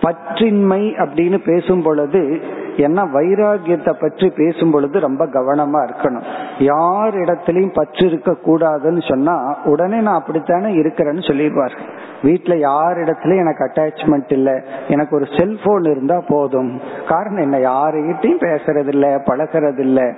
[0.02, 2.42] பற்றின்மை அப்படின்னு பேசும் பொழுது
[2.78, 6.24] ஏன்னா வைராகியத்தை பற்றி பேசும் பொழுது ரொம்ப கவனமா இருக்கணும்.
[6.60, 11.97] யார் இடத்துலயும் பற்று இருக்க கூடாதுன்னு சொன்னா உடனே நான் அப்படித்தானே இருக்கிறேன்னு சொல்லிடுவார்கள்.
[12.24, 14.64] வீட்டுல யார் இடத்துலயும் எனக்கு அட்டாச்மெண்ட் இல்ல.
[14.88, 16.82] எனக்கு ஒரு செல்போன் இருந்தா போதும்.
[17.08, 17.58] காரணம் என்ன?
[17.58, 20.14] யாருகிட்டையும் பேசுறது இல்ல பழகிறது இல்ல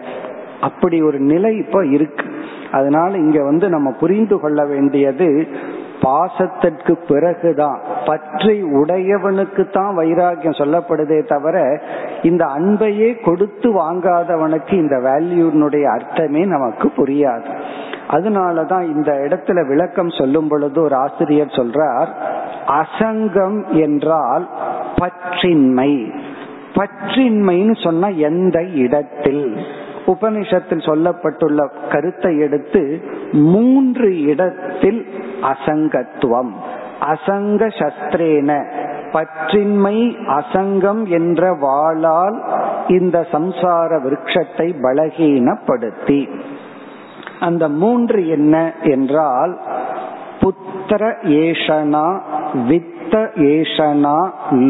[0.61, 2.25] அப்படி ஒரு நிலை இப்ப இருக்கு.
[2.71, 5.47] அதனால இங்க வந்து நம்ம புரிந்து கொள்ள வேண்டியது
[6.01, 11.81] பாசத்திற்கு பிறகுதான் பற்றி உடையவனுக்கு தான் வைராகியம் சொல்லப்படுதே தவிர
[12.21, 17.49] இந்த அன்பையே கொடுத்து வாங்காதவனுக்கு இந்த வேல்யூனுடைய அர்த்தமே நமக்கு புரியாது.
[18.09, 22.07] அதனாலதான் இந்த இடத்துல விளக்கம் சொல்லும் பொழுது ஒரு ஆசிரியர் சொல்றார்
[22.67, 24.47] அசங்கம் என்றால்
[24.95, 25.91] பற்றின்மை.
[26.73, 29.57] பற்றின்மைன்னு சொன்னா எந்த இடத்தில்?
[30.13, 31.59] உபனிஷத்தில் சொல்லப்பட்டுள்ள
[31.91, 32.83] கருத்தை எடுத்து
[33.53, 35.01] மூன்று இடத்தில்
[35.51, 36.51] அசங்கத்துவம்.
[37.11, 38.51] அசங்க சஸ்திரேன
[39.11, 39.97] பற்றின்மை
[40.37, 42.37] அசங்கம் என்ற வாளால்
[42.87, 46.21] இந்த சம்சார விருட்சத்தை பலகீனப்படுத்தி.
[47.39, 49.53] அந்த மூன்று என்ன என்றால்
[50.41, 51.03] புத்திர
[51.39, 52.07] ஏஷனா
[52.69, 53.13] வித்த
[53.53, 54.17] ஏஷனா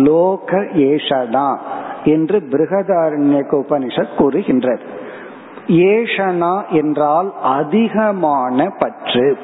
[0.06, 1.50] லோக ஏஷனா
[2.04, 4.86] என்று பிருகதாரண்யக உபனிஷத் கூறுகின்றது.
[5.70, 9.38] ஏஷனா என்றால் அதிகமான பற்று.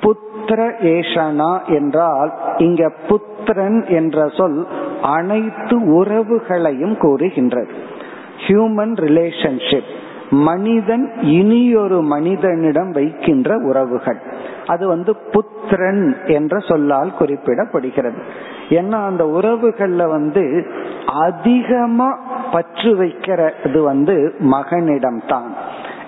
[0.00, 4.66] புத்திர ஏஷனா என்றால் இங்க புத்திரன் என்ற சொல்
[5.02, 7.70] அனைத்து உறவுகளையும் கூறுகின்றது.
[8.46, 9.90] ஹியூமன் ரிலேஷன்ஷிப்
[10.30, 14.20] மனிதன் இனியொரு மனிதனிடம் வைக்கின்ற உறவுகள்.
[14.66, 18.20] அது வந்து புத்திரன் என்ற சொல்லால் குறிப்பிடப்படுகிறது.
[18.68, 20.66] ஏன்னா அந்த உறவுகள்ல வந்து
[21.06, 22.18] அதிகமா
[22.52, 25.54] பற்று வைக்கிறது வந்து மகனிடம் தான்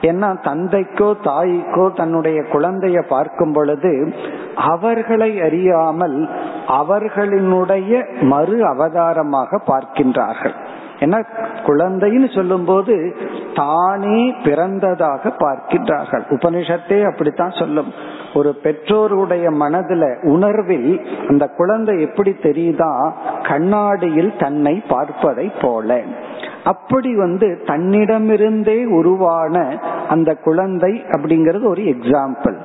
[0.02, 4.14] ஏன்னா தந்தைக்கோ தாய்க்கோ தன்னுடைய குழந்தைய பார்க்கும் பொழுது
[4.54, 6.28] அவர்களை அறியாமல்
[6.66, 10.54] அவர்களினுடைய மறு அவதாரமாக பார்க்கின்றார்கள்.
[11.02, 11.18] ஏன்னா
[11.66, 12.94] குழந்தைன்னு சொல்லும் போது
[13.54, 16.24] தானே பிறந்ததாக பார்க்கின்றார்கள்.
[16.30, 17.90] உபனிஷத்தே அப்படித்தான் சொல்லும்.
[18.34, 20.90] ஒரு பெற்றோருடைய மனதுல உணர்வில்
[21.28, 22.92] அந்த குழந்தை எப்படி தெரியுதா?
[23.42, 26.00] கண்ணாடியில் தன்னை பார்ப்பதை போல.
[26.64, 32.58] அப்படி வந்து தன்னிடமிருந்தே உருவான அந்த குழந்தை அப்படிங்கிறது ஒரு எக்ஸாம்பிள்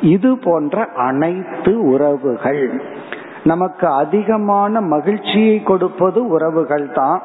[0.00, 2.82] இது போன்ற அனைத்து உறவுகள்.
[3.44, 7.22] நமக்கு அதிகமான மகிழ்ச்சியை கொடுப்பது உறவுகள் தான்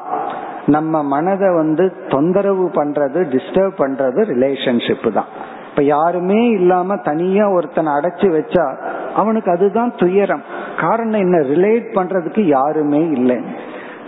[0.68, 5.24] நம்ம மனதை வந்து தொந்தரவு பண்றது டிஸ்டர்ப் பண்றது ரிலேஷன்ஷிப் தான்.
[5.70, 8.76] இப்ப யாருமே இல்லாம தனியா ஒருத்தனை அடைச்சு வச்சா
[9.14, 10.42] அவனுக்கு அதுதான் துயரம்.
[10.80, 11.38] காரணம் என்ன?
[11.38, 13.40] ரிலேட் பண்றதுக்கு யாருமே இல்லை.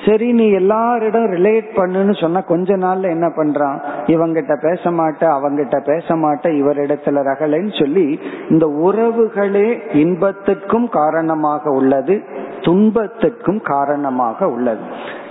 [0.07, 3.79] சரி நீ எல்லாரிடம் ரிலேட் பண்ணுன்னு சொன்னா கொஞ்ச நாள்ல என்ன பண்றான்?
[4.07, 13.61] இவங்கிட்ட பேச மாட்டேன் அவங்கிட்ட பேச மாட்டேன் இவரிடத்துல ரகலைன்னு சொல்லி இந்த உறவுகளே இன்பத்துக்கும் காரணமாக உள்ளது துன்பத்துக்கும்
[13.63, 14.81] காரணமாக உள்ளது.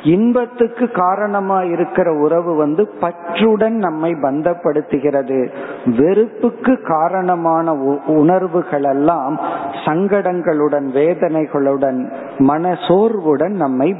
[0.04, 5.50] இன்பத்துக்கு காரணமா இருக்கிற உறவு வந்து பற்றுடன் நம்மை பந்தப்படுத்துகிறது.
[5.86, 7.74] வெறுப்புக்கு காரணமான
[8.08, 9.40] உணர்வுகள் எல்லாம்
[9.86, 12.00] சங்கடங்களுடன் வேதனைகளுடன்
[12.38, 13.96] மன சோர்வுடன் நம்மை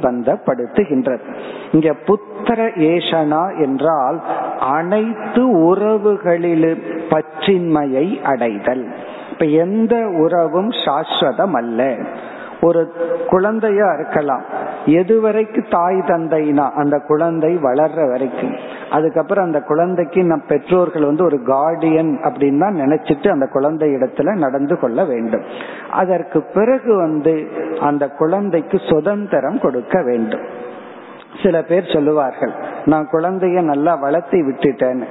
[0.60, 1.18] பந்தப்படுத்துகின்றது
[1.72, 4.20] இங்க புத்திர ஏஷனா என்றால்
[4.60, 8.88] அனைத்து உறவுகளிலும் பற்றின்மையை அடைதல்.
[9.30, 11.96] இப்ப எந்த உறவும் சாஸ்வதம் அல்ல
[12.60, 12.92] ஒரு
[13.28, 14.42] குழந்தையா இருக்கலாம்.
[14.86, 18.54] எது வரைக்கும் தாய் தந்தைனா அந்த குழந்தை வளர்ற வரைக்கும்.
[18.90, 24.78] அதுக்கப்புறம் அந்த குழந்தைக்கு நம் பெற்றோர்கள் வந்து ஒரு கார்டியன் அப்படின்னு தான் நினைச்சிட்டு அந்த குழந்தை இடத்துல நடந்து
[24.78, 25.42] கொள்ள வேண்டும்.
[25.90, 27.48] அதற்கு பிறகு வந்து
[27.80, 30.40] அந்த குழந்தைக்கு சுதந்திரம் கொடுக்க வேண்டும்.
[31.42, 32.52] சில பேர் சொல்லுவார்கள்
[32.84, 35.04] நான் குழந்தைய நல்லா வளர்த்தி விட்டுட்டேன்னு.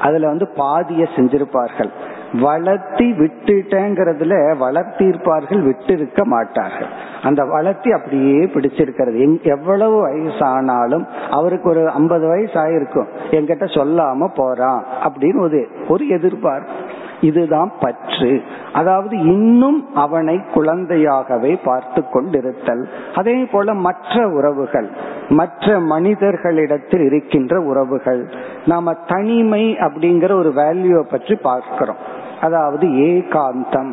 [0.00, 1.90] அதுல வந்து பாதிய செஞ்சிருப்பார்கள்.
[2.32, 6.86] வளர்த்தி விட்டுட்டேங்கிறதுல வளர்த்திருப்பார்கள் விட்டு இருக்க மாட்டார்கள்.
[7.22, 9.42] அந்த வளர்த்தி அப்படியே பிடிச்சிருக்கிறது.
[9.42, 16.70] எவ்வளவு வயசானாலும் அவருக்கு ஒரு ஐம்பது வயசு ஆயிருக்கும் என்கிட்ட சொல்லாம போறான் அப்படின்னு ஒரு ஒரு எதிர்பார்ப்பு.
[17.20, 18.42] இதுதான் பற்று.
[18.72, 22.84] அதாவது இன்னும் அவனை குழந்தையாகவே பார்த்து கொண்டிருத்தல்.
[23.14, 24.90] அதே போல மற்ற உறவுகள்
[25.28, 28.32] மற்ற மனிதர்களிடத்தில் இருக்கின்ற உறவுகள்
[28.66, 32.18] நாம தனிமை அப்படிங்கிற ஒரு வேல்யூவை பற்றி பார்க்கிறோம்.
[32.40, 33.92] அதாவது ஏகாந்தம்.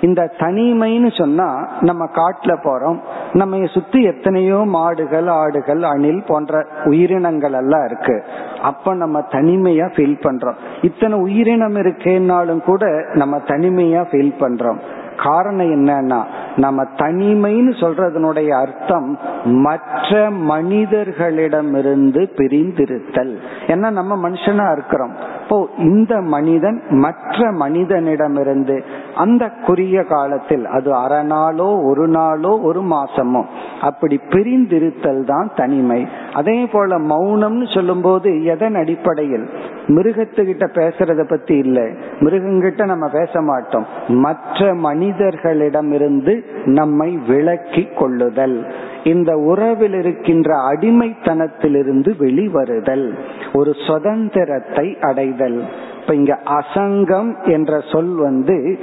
[0.00, 2.98] இந்த தனிமைன்னு சொன்னா நம்ம காட்டுல போறோம்.
[3.32, 8.24] நம்ம சுத்தி எத்தனையோ மாடுகள் ஆடுகள் அணில் போன்ற உயிரினங்கள் எல்லாம் இருக்கு.
[8.62, 10.54] அப்ப நம்ம தனிமையா ஃபீல் பண்றோம்.
[10.82, 14.78] இத்தனை உயிரினம் இருக்கேன்னாலும் கூட நம்ம தனிமையா ஃபீல் பண்றோம்.
[15.16, 16.24] காரணம் என்னன்னா
[16.56, 23.36] நம்ம தனிமைன்னு சொல்றதனுடைய அர்த்தம் மற்ற மனிதர்களிடமிருந்து பிரிந்திருத்தல்.
[23.66, 25.12] ஏன்னா நம்ம மனுஷனா இருக்கிறோம்.
[25.42, 33.44] இப்போ இந்த மனிதன் மற்ற மனிதனிடமிருந்து அந்த குறுகிய காலத்தில் அது அரை நாளோ ஒரு நாளோ ஒரு மாசமோ
[33.80, 36.08] அப்படி பிரிந்திருத்தல் தான் தனிமை.
[36.32, 39.50] அதே போல மௌனம்னு சொல்லும் போது எதன் அடிப்படையில்?
[39.86, 41.80] மிருகத்துக்கிட்ட பேசுறத பத்தி இல்ல.
[42.20, 43.86] மிருகங்கிட்ட நம்ம பேச மாட்டோம்.
[44.08, 48.66] மற்ற மனிதர்களிடமிருந்து நம்மை விளக்கி கொள்ளுதல்.
[49.04, 53.12] இந்த உறவில் இருக்கின்ற அடிமைத்தனத்திலிருந்து வெளிவருதல்.
[53.52, 55.64] ஒரு சுதந்திரத்தை அடைதல்.
[56.00, 58.78] இப்ப இங்க அசங்கம் என்ற சொல் வந்து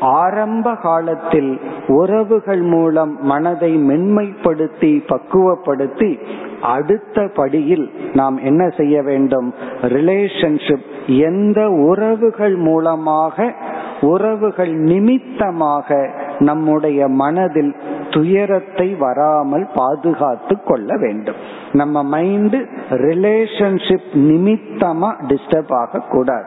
[0.00, 6.18] ஆரம்ப காலத்தில் உறவுகள் மூலம் மனதை மென்மைப்படுத்தி பக்குவப்படுத்தி
[6.62, 9.54] அடுத்த படியில் நாம் என்ன செய்ய வேண்டும்?
[9.82, 13.54] ரிலேஷன்ஷிப் எந்த உறவுகள் மூலமாக
[14.00, 16.08] உறவுகள் நிமித்தமாக
[16.38, 17.76] நம்முடைய மனதில்
[18.10, 21.34] துயரத்தை வராமல் பாதுகாத்து கொள்ள வேண்டும்.
[21.72, 22.56] நம்ம மைண்ட்
[22.90, 26.44] ரிலேஷன்ஷிப் நிமித்தமா டிஸ்டர்ப் ஆக கூடாது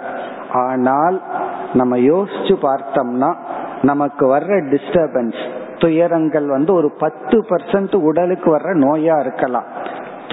[0.52, 1.22] ஆனால்
[1.74, 3.36] நம்ம யோசிச்சு பார்த்தோம்னா
[3.82, 5.42] நமக்கு வர்ற டிஸ்டர்பன்ஸ்
[5.78, 9.66] துயரங்கள் வந்து ஒரு பத்து பர்சன்ட் உடலுக்கு வர்ற நோயா இருக்கலாம்.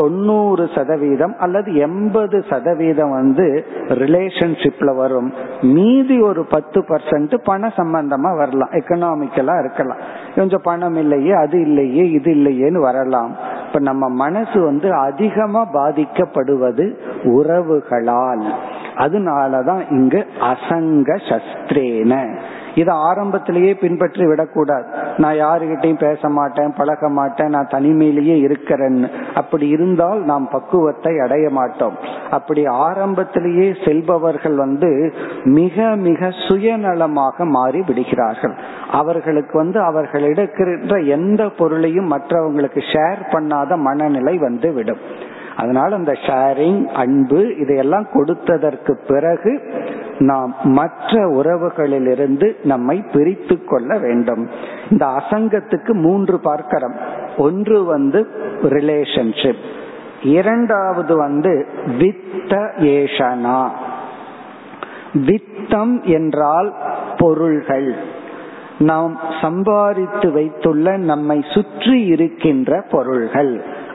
[0.01, 5.33] தொண்ணூறு சதவீதம் அல்லது எண்பது சதவீதம் வந்து ரிலேஷன்ஷிப்ல வரும்.
[5.61, 8.71] மீதி ஒரு பத்து பர்சன்ட் பண சம்பந்தமா வரலாம்.
[8.71, 9.97] எக்கனாமிக்கலா இருக்கலாம்.
[10.37, 13.37] கொஞ்சம் பணம் இல்லையே அது இல்லையே இது இல்லையேன்னு வரலாம்.
[13.67, 18.53] இப்ப நம்ம மனசு வந்து அதிகமா பாதிக்கப்படுவது உறவுகளால்.
[18.97, 22.39] அதனாலதான் இங்கு அசங்க சஸ்திரேன.
[22.75, 24.85] இதை ஆரம்பத்திலேயே பின்பற்றி விடக்கூடாது.
[25.17, 31.97] நான் யாருகிட்டையும் பேச மாட்டேன் பழக மாட்டேன் நான் தனிமையிலேயே இருக்கிறேன்னு அப்படி இருந்தால் நாம் பக்குவத்தை அடைய மாட்டோம்.
[32.31, 38.55] அப்படி ஆரம்பத்திலேயே செல்பவர்கள் வந்து மிக மிக சுயநலமாக மாறி விடுகிறார்கள்.
[38.91, 44.99] அவர்களுக்கு வந்து அவர்களிடக்கிற எந்த பொருளையும் மற்றவங்களுக்கு ஷேர் பண்ணாத மனநிலை வந்து விடும்.
[45.61, 49.53] அதனால அந்த ஷேரிங் அன்பு இதையெல்லாம் கொடுத்ததற்கு பிறகு
[50.19, 54.43] நாம் மற்ற உறவுகளிலிருந்து நம்மை பிரித்து கொள்ள வேண்டும்.
[54.91, 56.97] இந்த அசங்கத்துக்கு மூன்று பார்க்கிறோம்
[57.39, 58.21] ஒன்று வந்து
[58.77, 59.63] ரிலேஷன்ஷிப்
[60.37, 61.53] இரண்டாவது வந்து
[61.99, 62.55] வித்த
[62.95, 63.61] ஏஷனா
[65.27, 66.69] வித்தம் என்றால்
[67.19, 67.89] பொருள்கள்.
[68.79, 73.53] நாம் சம்பாதித்து வைத்துள்ள நம்மை சுற்றி இருக்கின்ற பொருள்கள்.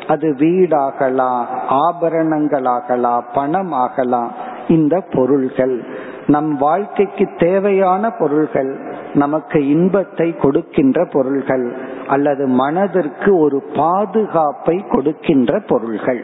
[0.07, 4.31] அது வீடாகலாம் ஆபரணங்களாகலாம் பணம் ஆகலாம்
[4.67, 5.83] இந்த பொருள்கள்.
[6.27, 8.79] நம் வாழ்க்கைக்கு தேவையான பொருள்கள்
[9.13, 11.73] நமக்கு இன்பத்தை கொடுக்கின்ற பொருள்கள்
[12.07, 16.23] அல்லது மனதிற்கு ஒரு பாதுகாப்பை கொடுக்கின்ற பொருள்கள்.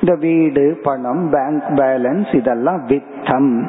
[0.00, 3.68] இந்த வீடு பணம் பேங்க் பேலன்ஸ் இதெல்லாம் வித்தம்.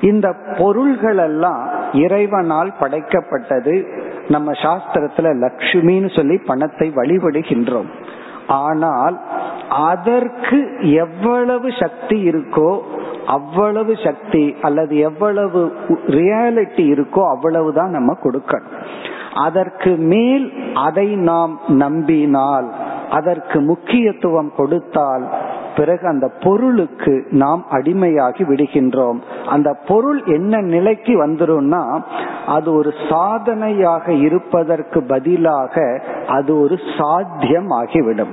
[0.00, 3.86] இந்த பொருள்கள் எல்லாம் இறைவனால் படைக்கப்பட்டது
[4.28, 8.01] நம்ம சாஸ்திரத்துல லக்ஷ்மின்னு சொல்லி பணத்தை வழிபடுகின்றோம்.
[8.46, 9.20] ஆனால்
[9.68, 12.78] அதற்கு எவ்வளவு சக்தி இருக்கோ
[13.26, 15.72] அவ்வளவு சக்தி அல்லது எவ்வளவு
[16.06, 18.70] ரியாலிட்டி இருக்கோ அவ்வளவுதான் நம்ம கொடுக்கணும்.
[19.34, 22.68] அதற்கு மேல் அதை நாம் நம்பினால்
[23.10, 25.28] அதற்கு முக்கியத்துவம் கொடுத்தால்
[25.76, 29.18] பிறகு அந்த பொருளுக்கு நாம் அடிமையாகி விடுகின்றோம்.
[29.46, 31.82] அந்த பொருள் என்ன நிலைக்கு வந்துரும்னா
[32.46, 35.84] அது ஒரு சாதனையாக இருப்பதற்கு பதிலாக
[36.28, 38.32] அது ஒரு சாத்தியம் ஆகிவிடும்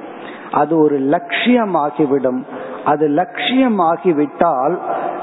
[0.51, 2.41] அது ஒரு லட்சியமாகிவிடும்.
[2.85, 4.75] அது லட்சியமாகிவிட்டால்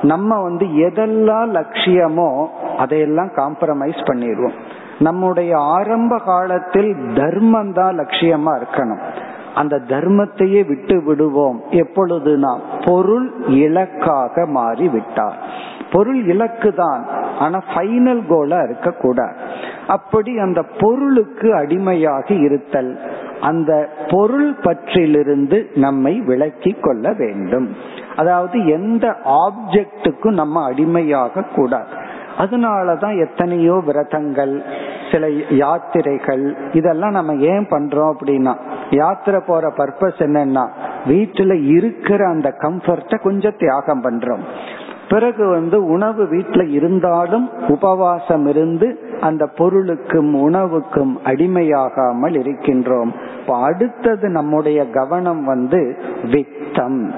[0.02, 2.30] நம்ம வந்து எதெல்லாம் லட்சியமோ
[2.78, 4.58] அதையெல்லாம் காம்ப்ரமைஸ் பண்ணிடுவோம்
[4.98, 9.02] நம்முடைய ஆரம்ப காலத்தில் தர்மம் தான் லட்சியமா இருக்கணும்.
[9.60, 11.58] அந்த தர்மத்தையே விட்டு விடுவோம்.
[11.82, 13.28] எப்பொழுது நாம் பொருள்
[13.64, 15.38] இலக்காக மாறி விட்டார்
[15.92, 17.02] பொருள் இலக்கு தான்
[17.38, 19.36] ஆனா ஃபைனல் கோலா இருக்கக்கூடாது.
[19.86, 22.90] அப்படி அந்த பொருளுக்கு அடிமையாக இருத்தல்
[23.40, 23.72] அந்த
[24.10, 27.68] பொருள் பற்றிலிருந்து நம்மை விலக்கி கொள்ள வேண்டும்.
[28.16, 29.06] அதாவது எந்த
[29.44, 31.92] ஆப்ஜெக்டுக்கும் நம்ம அடிமையாக கூடாது.
[32.42, 34.54] அதனாலதான் எத்தனையோ விரதங்கள்
[35.10, 35.28] சில
[35.60, 38.54] யாத்திரைகள் இதெல்லாம் நம்ம ஏன் பண்றோம் அப்படின்னா
[38.90, 40.68] யாத்திரை போற பர்பஸ் என்னன்னா
[41.08, 44.40] வீட்டுல இருக்கிற அந்த கம்ஃபர்ட கொஞ்சம் தியாகம் பண்றோம்.
[45.08, 53.12] பிறகு வந்து உணவு வீட்டுல இருந்தாலும் உபவாசம் இருந்து அந்த பொருளுக்கும் உணவுக்கும் அடிமையாகாமல் இருக்கின்றோம்.
[53.52, 57.12] அடுத்தது நம்முடைய கவனம் வந்து வித்தம்.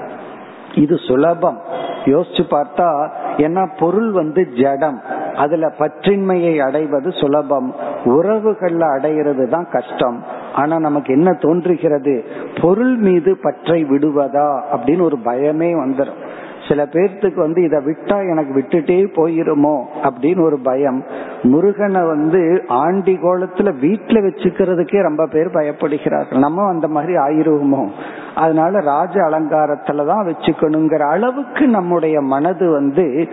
[0.75, 1.61] இது சுலபம்.
[2.05, 5.01] யோசிச்சு பார்த்தா ஏன்னா பொருள் வந்து ஜடம்.
[5.35, 7.75] அதுல பற்றின்மையை அடைவது சுலபம்.
[8.05, 10.23] உறவுகள்ல அடைகிறது தான் கஷ்டம்.
[10.59, 12.23] ஆனா நமக்கு என்ன தோன்றுகிறது?
[12.61, 14.61] பொருள் மீது பற்றை விடுவதா?
[14.71, 16.27] அப்படின்னு ஒரு பயமே வந்துடும்
[16.67, 19.83] சில பேர்த்துக்கு வந்து இதை விட்டா எனக்கு விட்டுட்டே போயிருமோ?
[20.03, 21.03] அப்படின்னு ஒரு பயம்.
[21.41, 26.39] முருகனை வந்து ஆண்டி கோலத்துல வீட்டுல வச்சுக்கிறதுக்கே ரொம்ப பேர் பயப்படுகிறார்கள்.
[26.39, 27.89] நம்ம அந்த மாதிரி ஆயிருவோமோ?
[28.35, 33.27] அதனால ராஜ அலங்காரத்துலதான் வச்சுக்கணுங்கிற அளவுக்கு நம்முடைய மனது வந்து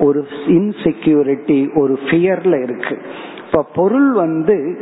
[0.00, 2.98] ஒரு இன்செக்யூரிட்டி ஒரு ஃபியர்ல இருக்கு.
[3.46, 4.80] இப்ப பொருள் வந்து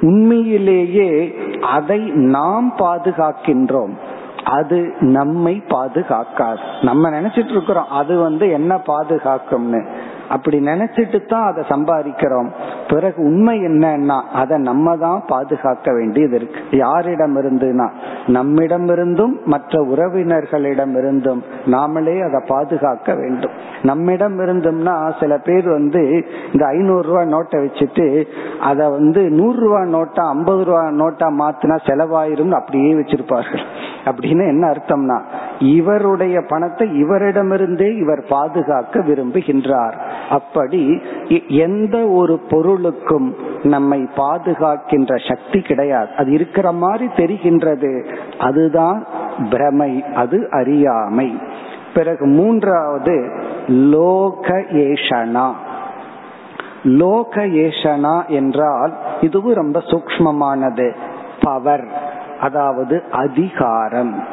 [0.00, 3.92] உண்மையிலேயே அதை நாம் பாதுகாக்கின்றோம்.
[4.44, 6.58] அது நம்மை பாதுகாக்காது.
[6.82, 9.84] நம்ம நினைச்சிட்டு இருக்கிறோம் அது வந்து என்ன பாதுகாக்கும்னு.
[10.34, 12.48] அப்படி நினைச்சிட்டு தான் அதை சம்பாதிக்கிறோம்.
[12.90, 16.60] பிறகு உண்மை என்னன்னா அதை நம்ம தான் பாதுகாக்க வேண்டியது இருக்கு.
[16.82, 17.86] யாரிடம் இருந்துனா
[18.36, 21.40] நம்மிடம் இருந்தும் மற்ற உறவினர்களிடம் இருந்தும்
[21.74, 23.54] நாமளே அதை பாதுகாக்க வேண்டும்.
[23.90, 26.02] நம்மிடம் இருந்தோம்னா சில பேர் வந்து
[26.52, 28.06] இந்த ஐநூறு ரூபாய் நோட்டை வச்சுட்டு
[28.70, 33.64] அதை வந்து நூறு ரூபாய் நோட்டா ஐம்பது ரூபாய் நோட்டா மாத்தினா செலவாயிரும் அப்படியே வச்சிருப்பார்கள்.
[34.10, 35.18] அப்படின்னு என்ன அர்த்தம்னா
[35.76, 39.96] இவருடைய பணத்தை இவரிடமிருந்தே இவர் பாதுகாக்க விரும்புகின்றார்.
[40.28, 41.00] அப்படி
[41.48, 46.08] எந்த ஒரு பொருளுக்கும் நம்மை பாதுகாக்கின்ற சக்தி கிடையாது.
[46.16, 48.14] அது இருக்கிற மாதிரி தெரிகின்றது.
[48.38, 49.06] அதுதான்
[49.50, 51.38] பிரமை அது அறியாமை.
[51.94, 55.52] பிறகு மூன்றாவது லோக ஏஷனா
[56.84, 60.96] லோக ஏஷனா என்றால் இதுவும் ரொம்ப சூக்மமானது
[61.40, 61.88] பவர்
[62.40, 64.24] அதாவது அதிகாரம்.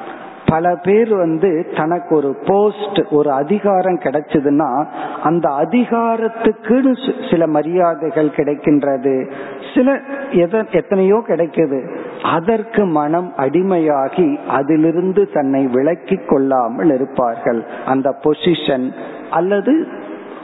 [0.49, 4.86] பல பேர் வந்து தனக்கு ஒரு போஸ்ட் ஒரு அதிகாரம் கிடைச்சதுன்னா
[5.23, 6.93] அந்த அதிகாரத்துக்குன்னு
[7.29, 9.31] சில மரியாதைகள் கிடைக்கின்றது.
[9.75, 9.99] சில
[10.71, 11.79] எத்தனையோ கிடைக்குது.
[12.23, 17.63] அதற்கு மனம் அடிமையாகி அதிலிருந்து தன்னை விலக்கி கொள்ளாமல் இருப்பார்கள்.
[17.86, 18.91] அந்த பொசிஷன்
[19.31, 19.88] அல்லது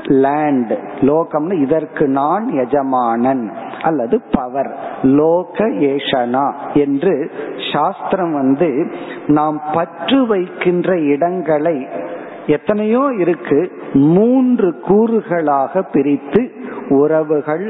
[0.08, 3.54] லேண்ட் லோகம்னு இதற்கு நான் எஜமானன்.
[3.84, 4.72] அல்லது பவர்
[5.04, 7.14] லோக ஏஷனா என்று
[7.74, 8.70] சாஸ்திரம் வந்து
[9.28, 11.78] நாம் பற்று வைக்கின்ற இடங்களை
[12.48, 13.60] எத்தனையோ இருக்கு.
[13.94, 16.42] மூன்று கூறுகளாக பிரித்து
[16.90, 17.68] உறவுகள்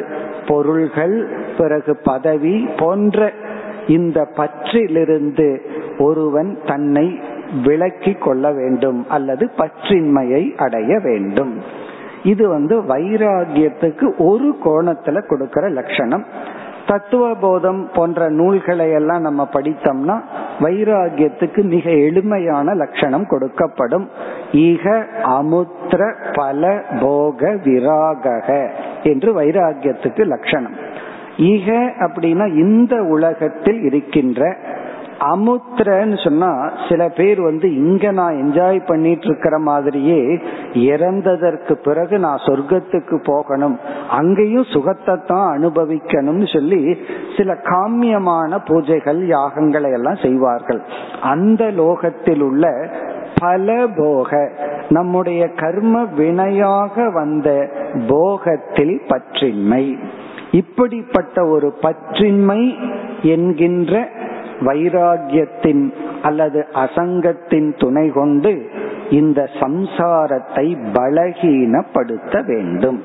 [0.48, 1.18] பொருள்கள்
[1.58, 3.32] பிறகு பதவி போன்ற
[3.88, 5.48] இந்த பற்றிலிருந்து
[5.98, 7.08] ஒருவன் தன்னை
[7.64, 11.54] விளக்கி கொள்ள வேண்டும் அல்லது பற்றின்மையை அடைய வேண்டும்.
[12.24, 16.26] இது வந்து வைராகியத்துக்கு ஒரு கோணத்துல கொடுக்கிற லட்சணம்.
[16.88, 20.22] தத்துவ போதம் போன்ற நூல்களை எல்லாம் நம்ம படித்தோம்னா
[20.60, 24.08] வைராகியத்துக்கு மிக எளிமையான லட்சணம் கொடுக்கப்படும்.
[24.52, 28.70] ஈக அமுத்திர பல போக விராக
[29.04, 30.76] என்று வைராகியத்துக்கு லட்சணம்.
[31.38, 34.58] ஈக அப்படின்னா இந்த உலகத்தில் இருக்கின்ற
[35.32, 36.50] அமுத்திரன்னு சொன்னா
[36.90, 40.20] சில பேர் வந்து இங்க நான் என்ஜாய் பண்ணிட்டு இருக்கிற மாதிரியே
[40.74, 43.76] இறந்ததற்கு பிறகு நான் சொர்க்கத்துக்கு போகணும்.
[44.10, 46.82] அங்கேயும் சுகத்தை தான் அனுபவிக்கணும்னு சொல்லி
[47.38, 50.82] சில காமியமான பூஜைகள் யாகங்களை எல்லாம் செய்வார்கள்.
[51.22, 52.66] அந்த லோகத்தில் உள்ள
[53.40, 54.32] பல போக
[54.90, 57.50] நம்முடைய கர்ம வினையாக வந்த
[58.08, 59.86] போகத்தில் பற்றின்மை.
[60.52, 62.62] இப்படிப்பட்ட ஒரு பற்றின்மை
[63.22, 63.94] என்கின்ற
[64.66, 68.70] வைராகியத்தின் அல்லது அசங்கத்தின் துணை கொண்டு
[69.10, 73.04] இந்த சம்சாரத்தை பலகீனப்படுத்த வேண்டும்.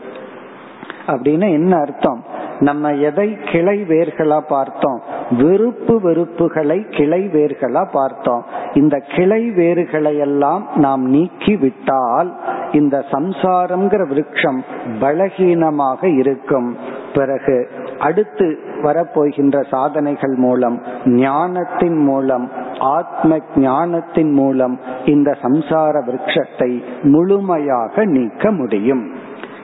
[1.06, 2.24] அப்படின்னு என்ன அர்த்தம்?
[2.60, 5.02] நம்ம எதை கிளை வேர்களா பார்த்தோம்?
[5.30, 8.44] வெறுப்பு வெறுப்புகளை கிளை வேர்களா பார்த்தோம்.
[8.72, 12.36] இந்த கிளை வேர்களை எல்லாம் நாம் நீக்கி விட்டால்
[12.72, 14.64] இந்த சம்சாரம்ங்கிற விருட்சம்
[15.00, 16.76] பலகீனமாக இருக்கும்.
[17.14, 17.68] பிறகு
[17.98, 29.12] அடுத்து வரப்போகின்ற சாதனைகள் மூலம் ஞானத்தின் மூலம் ஆத்ம ஞானத்தின் மூலம் இந்த சம்சார விரக்ஷத்தை முழுமையாக நீக்க முடியும்.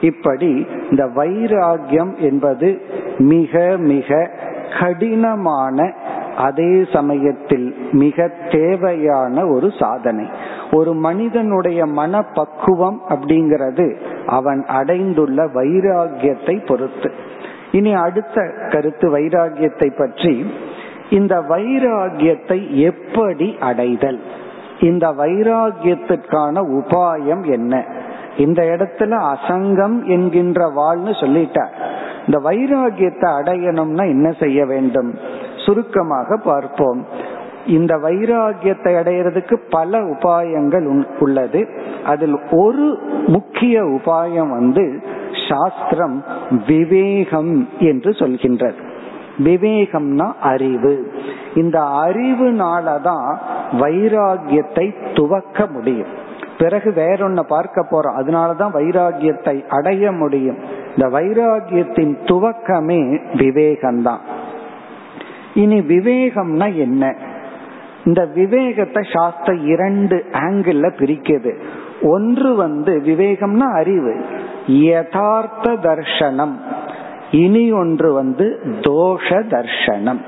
[0.01, 2.81] இப்படி இந்த வைராகியம் என்பது
[3.17, 4.29] மிக மிக
[4.79, 5.93] கடினமான
[6.37, 10.25] அதே சமயத்தில் மிக தேவையான ஒரு சாதனை.
[10.71, 13.95] ஒரு மனிதனுடைய மனப்பக்குவம் அப்படிங்கிறது
[14.25, 17.11] அவன் அடைந்துள்ள வைராகியத்தை பொறுத்து.
[17.75, 20.33] இனி அடுத்த கருத்து வைராகியத்தை பற்றி.
[21.09, 24.19] இந்த வைராகியத்தை எப்படி அடைதல்?
[24.79, 27.83] இந்த வைராகியத்திற்கான உபாயம் என்ன?
[28.37, 31.73] இந்த இடத்துல அசங்கம் என்கின்ற வாழ்னு சொல்லிட்டார்.
[32.25, 35.11] இந்த வைராகியத்தை அடையணும்னா என்ன செய்ய வேண்டும்?
[35.65, 37.05] சுருக்கமாக பார்ப்போம்.
[37.67, 41.61] இந்த வைராகியத்தை அடையிறதுக்கு பல உபாயங்கள் உள்ளது.
[42.05, 42.85] அதில் ஒரு
[43.27, 44.85] முக்கிய உபாயம் வந்து
[45.49, 46.23] சாஸ்திரம்
[46.67, 48.93] விவேகம் என்று சொல்கின்றது.
[49.37, 51.13] விவேகம்னா அறிவு.
[51.55, 53.37] இந்த அறிவுனாலதான்
[53.71, 56.07] வைராகியத்தை துவக்க முடியும்.
[56.57, 58.21] பிறகு வேறொன்ன பார்க்க போறோம்.
[58.21, 60.57] அதனாலதான் வைராகியத்தை அடைய முடியும்.
[60.95, 64.19] இந்த வைராகியத்தின் துவக்கமே விவேகம்தான்.
[65.53, 67.15] இனி விவேகம்னா என்ன?
[68.05, 71.61] இந்த விவேகத்தை சாஸ்திர இரண்டு ஆங்கிள் பிரிக்குது
[72.01, 74.25] ஒன்று வந்து விவேகம்னா அறிவு
[74.67, 76.53] யதார்த்த தர்ஷனம்.
[77.31, 80.19] இனி ஒன்று வந்து தோஷ தர்ஷனம்.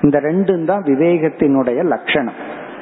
[0.00, 2.34] இந்த ரெண்டும் தான் விவேகத்தினுடைய லட்சணம்.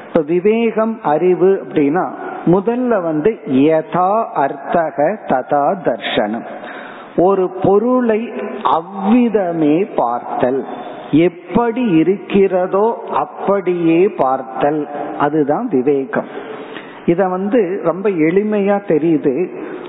[0.09, 2.09] இப்ப விவேகம் அறிவு அப்படின்னா
[2.47, 6.47] முதல்ல வந்து யதா அர்த்தக ததா தர்ஷனம்.
[7.17, 8.33] ஒரு பொருளை
[8.63, 10.65] அவ்விதமே பார்த்தல்.
[11.11, 14.89] எப்படி இருக்கிறதோ அப்படியே பார்த்தல்.
[15.19, 16.49] அதுதான் விவேகம்.
[17.11, 19.35] இத வந்து ரொம்ப எளிமையா தெரியுது.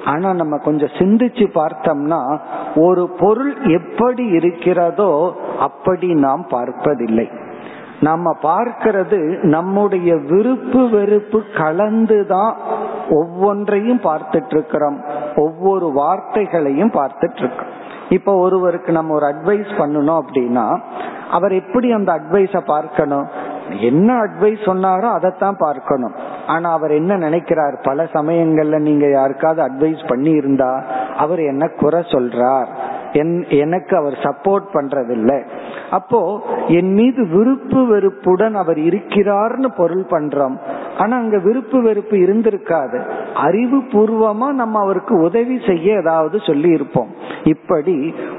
[0.06, 2.22] ஆனா நம்ம கொஞ்சம் சிந்திச்சு பார்த்தோம்னா
[2.76, 5.12] ஒரு பொருள் எப்படி இருக்கிறதோ
[5.60, 7.28] அப்படி நாம் பார்ப்பதில்லை.
[8.00, 9.18] நம்ம பார்க்கிறது
[9.48, 12.54] நம்முடைய விருப்பு வெறுப்பு கலந்துதான்
[13.10, 14.98] ஒவ்வொன்றையும் பார்த்துட்டு இருக்கிறோம்
[15.36, 17.72] ஒவ்வொரு வார்த்தைகளையும் பார்த்துட்டு இருக்கோம்
[18.10, 20.66] இப்ப ஒருவருக்கு நம்ம ஒரு அட்வைஸ் பண்ணணும் அப்படின்னா
[21.32, 23.28] அவர் எப்படி அந்த அட்வைஸ பார்க்கணும்?
[23.70, 26.14] என்ன அட்வைஸ் சொன்னாரோ அதைத்தான் பார்க்கணும்.
[26.48, 27.80] ஆனா அவர் என்ன நினைக்கிறார்?
[27.84, 30.84] பல சமயங்கள்ல நீங்க யாருக்காவது அட்வைஸ் பண்ணி இருந்தா
[31.18, 32.68] அவர் என்ன குறை சொல்றார்?
[33.64, 35.40] எனக்கு அவர் சப்போர்ட் பண்றதில்லை.
[35.98, 36.20] அப்போ
[36.68, 40.56] என் மீது விருப்பு வெறுப்புடன் அவர் இருக்கிறார்னு பொருள் பண்றோம்.
[40.98, 43.00] ஆனா அங்க விருப்பு வெறுப்பு இருந்திருக்காது.
[43.46, 47.12] அறிவு பூர்வமா நம்ம அவருக்கு உதவி செய்ய ஏதாவது சொல்லி இருப்போம்
[47.44, 47.96] இப்படி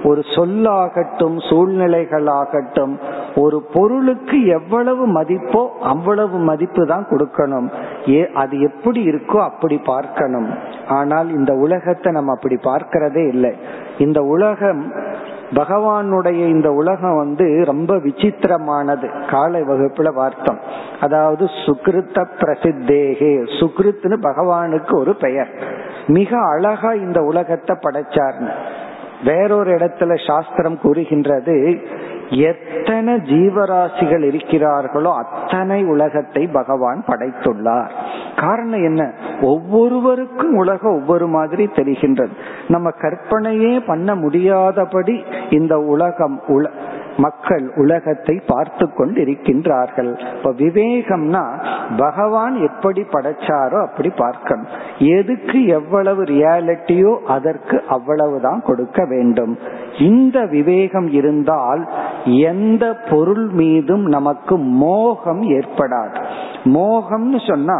[0.09, 2.95] ஒரு சொல்லாகட்டும் சூழ்நிலைகளாகட்டும்
[3.35, 5.62] ஒரு பொருளுக்கு எவ்வளவு மதிப்போ
[5.93, 7.68] அவ்வளவு மதிப்பு தான் கொடுக்கணும்.
[8.09, 10.49] ஏ அது எப்படி இருக்கோ அப்படி பார்க்கணும்.
[10.89, 13.53] ஆனால் இந்த உலகத்தை நம்ம அப்படி பார்க்கிறதே இல்லை.
[13.99, 14.93] இந்த உலகம்
[15.55, 20.59] பகவானுடைய இந்த உலகம் வந்து ரொம்ப விசித்திரமானது காலை வகுப்புல வார்த்தம்.
[21.01, 25.49] அதாவது சுகிருத்த பிரசித்தேகே சுகிருத்னு பகவானுக்கு ஒரு பெயர்.
[26.07, 28.51] மிக அழகா இந்த உலகத்தை படைச்சார்னு.
[29.24, 31.80] வேறொரு இடத்துல சாஸ்திரம் கூறுகின்றது
[32.35, 37.91] எத்தனை ஜீவராசிகள் இருக்கிறார்களோ அத்தனை உலகத்தை பகவான் படைத்துள்ளார்.
[38.37, 39.12] காரணம் என்ன?
[39.41, 42.30] ஒவ்வொருவருக்கும் உலகம் ஒவ்வொரு மாதிரி தெரிகின்றது.
[42.68, 46.70] நம்ம கற்பனையே பண்ண முடியாதபடி இந்த உலகம் உல
[47.19, 51.43] மக்கள் உலகத்தை பார்த்து கொண்டு இருக்கின்றார்கள் இப்ப விவேகம்னா
[51.97, 54.69] பகவான் எப்படி படைச்சாரோ அப்படி பார்க்கணும்.
[54.99, 59.59] எதுக்கு எவ்வளவு ரியாலிட்டியோ அதற்கு அவ்வளவுதான் கொடுக்க வேண்டும்.
[59.99, 61.89] இந்த விவேகம் இருந்தால்
[62.25, 66.17] எந்த பொருள் மீதும் நமக்கு மோகம் ஏற்படாது.
[66.65, 67.79] மோகம்னு சொன்னா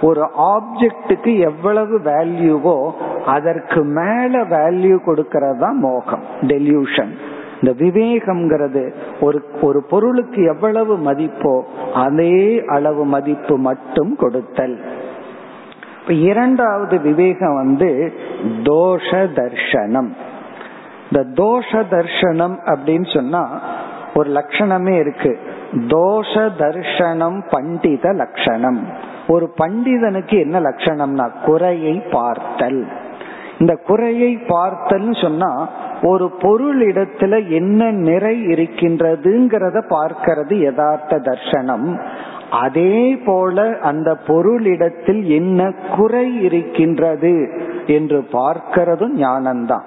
[0.00, 2.90] ஒரு ஆப்ஜெக்டுக்கு எவ்வளவு வேல்யூவோ
[3.26, 7.12] அதற்கு மேல வேல்யூ கொடுக்கறது தான் மோகம் டெல்யூஷன்.
[7.60, 11.60] இந்த விவேகம்ங்கிறது ஒரு ஒரு பொருளுக்கு எவ்வளவு மதிப்போ
[11.94, 14.80] அதே அளவு மதிப்பு மட்டும் கொடுத்தல்.
[16.00, 18.12] இப்ப இரண்டாவது விவேகம் வந்து
[18.62, 20.10] தோஷ தர்ஷனம்
[21.12, 23.60] இந்த தோஷ தர்ஷனம் அப்படின்னு சொன்னா
[24.14, 25.38] ஒரு லட்சணமே இருக்கு.
[25.72, 28.86] தோஷ தர்ஷனம் பண்டித லட்சணம்.
[29.28, 32.86] ஒரு பண்டிதனுக்கு என்ன லட்சணம்னா குறையை பார்த்தல்.
[33.58, 35.68] இந்த குறையை பார்த்தல்னு சொன்னா
[36.02, 41.88] ஒரு பொருளிடத்துல என்ன நிறை இருக்கின்றதுங்கிறத பார்க்கிறது யதார்த்த தர்ஷனம்
[42.60, 42.94] அதே
[43.24, 45.60] போல அந்த பொருளிடத்தில் என்ன
[45.96, 47.34] குறை இருக்கின்றது
[47.86, 49.86] என்று பார்க்கிறதும் ஞானம்தான்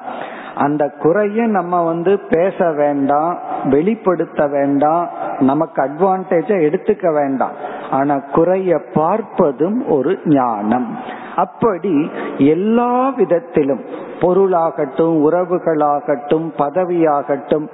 [0.55, 7.51] அந்த குறைய நம்ம வந்து பேச வேண்டாம் வெளிப்படுத்த வேண்டாம் நமக்கு அட்வான்டேஜ எடுத்துக்க வேண்டாம்.
[7.91, 11.21] ஆனா குறைய பார்ப்பதும் ஒரு ஞானம்.
[11.35, 13.81] அப்படி எல்லா விதத்திலும்
[14.19, 17.67] பொருளாகட்டும் உறவுகளாகட்டும் பதவியாகட்டும்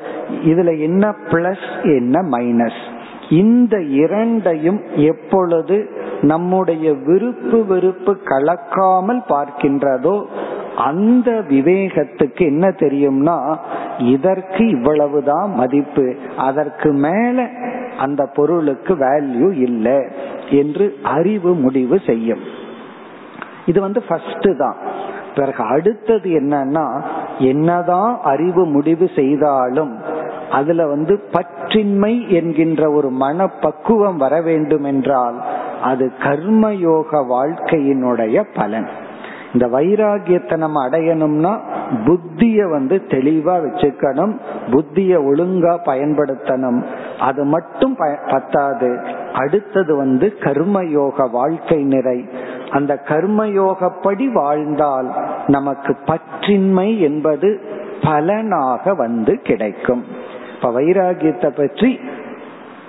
[0.44, 2.82] இதுல என்ன பிளஸ் என்ன மைனஸ்
[3.30, 5.90] இந்த இரண்டையும் எப்பொழுது
[6.22, 10.26] நம்முடைய விருப்பு வெறுப்பு கலக்காமல் பார்க்கின்றதோ
[10.78, 13.58] அந்த விவேகத்துக்கு என்ன தெரியும்னா
[13.98, 17.50] இதற்கு இவ்வளவுதான் மதிப்பு அதற்கு மேல
[17.98, 20.08] அந்த பொருளுக்கு வேல்யூ இல்லை
[20.50, 22.40] என்று அறிவு முடிவு செய்யும்.
[23.66, 24.76] இது வந்து ஃபர்ஸ்ட் தான்.
[25.36, 27.04] பிறகு அடுத்தது என்னன்னா
[27.38, 29.98] என்னதான் அறிவு முடிவு செய்தாலும்
[30.52, 35.42] அதுல வந்து பற்றின்மை என்கின்ற ஒரு மனப்பக்குவம் வர வேண்டும் என்றால்
[35.82, 38.90] அது கர்மயோக வாழ்க்கையினுடைய பலன்.
[39.54, 41.60] இந்த வைராகியத்தை நம்ம அடையணும்னா
[42.06, 44.38] புத்திய வந்து தெளிவா வச்சுக்கணும்.
[44.72, 46.84] புத்திய ஒழுங்கா பயன்படுத்தணும்.
[47.20, 47.98] அது மட்டும்
[48.32, 49.00] பத்தாது.
[49.34, 52.30] அடுத்தது வந்து கர்மயோக வாழ்க்கை நிறை.
[52.70, 55.14] அந்த கர்மயோகப்படி வாழ்ந்தால்
[55.48, 57.60] நமக்கு பற்றின்மை என்பது
[58.02, 60.04] பலனாக வந்து கிடைக்கும்.
[60.56, 62.00] இப்ப வைராகியத்தை பற்றி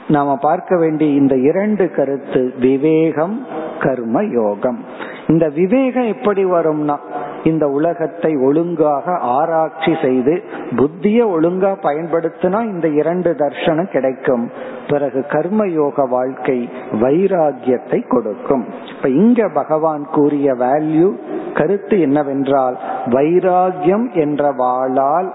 [0.08, 3.46] நாம பார்க்க வேண்டிய இந்த இரண்டு கருத்து விவேகம்
[3.80, 4.84] கர்ம யோகம்.
[5.28, 6.96] இந்த விவேகம் எப்படி வரும்னா
[7.44, 10.42] இந்த உலகத்தை ஒழுங்காக ஆராய்ச்சி செய்து
[10.76, 14.50] புத்திய ஒழுங்கா பயன்படுத்தினா இந்த இரண்டு தர்ஷனம் கிடைக்கும்.
[14.88, 18.64] பிறகு கர்மயோக வாழ்க்கை வைராகியத்தை கொடுக்கும்.
[18.96, 21.16] இப்ப இங்க பகவான் கூறிய வேல்யூ
[21.54, 25.30] கருத்து என்னவென்றால் வைராகியம் என்ற வாளால்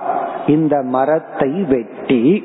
[0.48, 2.44] இந்த மரத்தை வெட்டி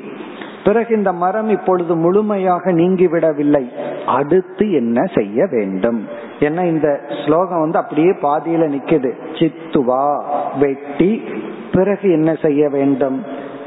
[0.63, 3.69] பிறகு இந்த மரம் இப்பொழுது முழுமையாக நீங்கிவிடவில்லை.
[4.05, 6.07] அடுத்து என்ன செய்ய வேண்டும்?
[6.39, 9.11] ஏன்னா இந்த ஸ்லோகம் வந்து அப்படியே பாதியில நிக்குது.
[9.33, 10.23] சித்துவா
[10.59, 11.23] வெட்டி
[11.71, 13.23] பிறகு என்ன செய்ய வேண்டும்?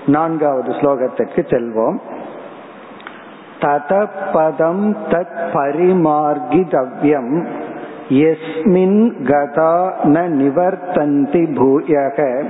[0.06, 1.98] நான்காவது ஸ்லோகத்திற்கு செல்வோம்.
[3.60, 7.46] ததபதம் தத் பரிமார்கிதவ்யம்.
[8.08, 12.44] எஸ்மின் கதா ந நிவர்த்தந்தி பூயக.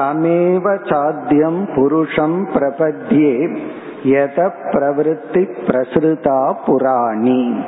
[0.00, 3.58] தமேவ சாத்தியம் புருஷம் பிரபத்யே
[4.04, 7.64] யத பிரவருத்தி பிரசுதா புராணி.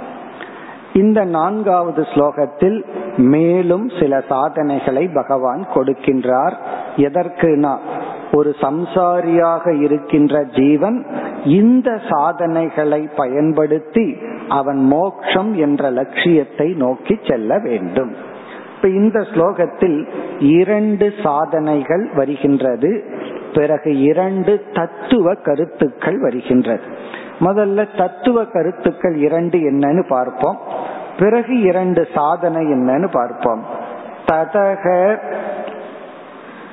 [0.93, 2.85] இந்த நான்காவது ஸ்லோகத்தில்
[3.17, 6.53] மேலும் சில சாதனைகளை பகவான் கொடுக்கின்றார்.
[6.97, 7.77] எதற்குனா
[8.33, 11.07] ஒரு சம்சாரியாக இருக்கின்ற ஜீவன்
[11.45, 14.17] இந்த சாதனைகளை பயன்படுத்தி
[14.49, 18.31] அவன் மோக்ஷம் என்ற லட்சியத்தை நோக்கி செல்ல வேண்டும்.
[18.83, 20.07] இப்ப இந்த ஸ்லோகத்தில்
[20.39, 23.05] இரண்டு சாதனைகள் வருகின்றது.
[23.55, 26.81] பிறகு இரண்டு தத்துவ கருத்துக்கள் வருகின்றது.
[27.41, 30.59] முதல்ல தத்துவ கருத்துக்கள் இரண்டு என்னன்னு பார்ப்போம்.
[31.19, 33.65] பிறகு இரண்டு சாதனை என்னன்னு பார்ப்போம்.
[34.27, 35.17] ததக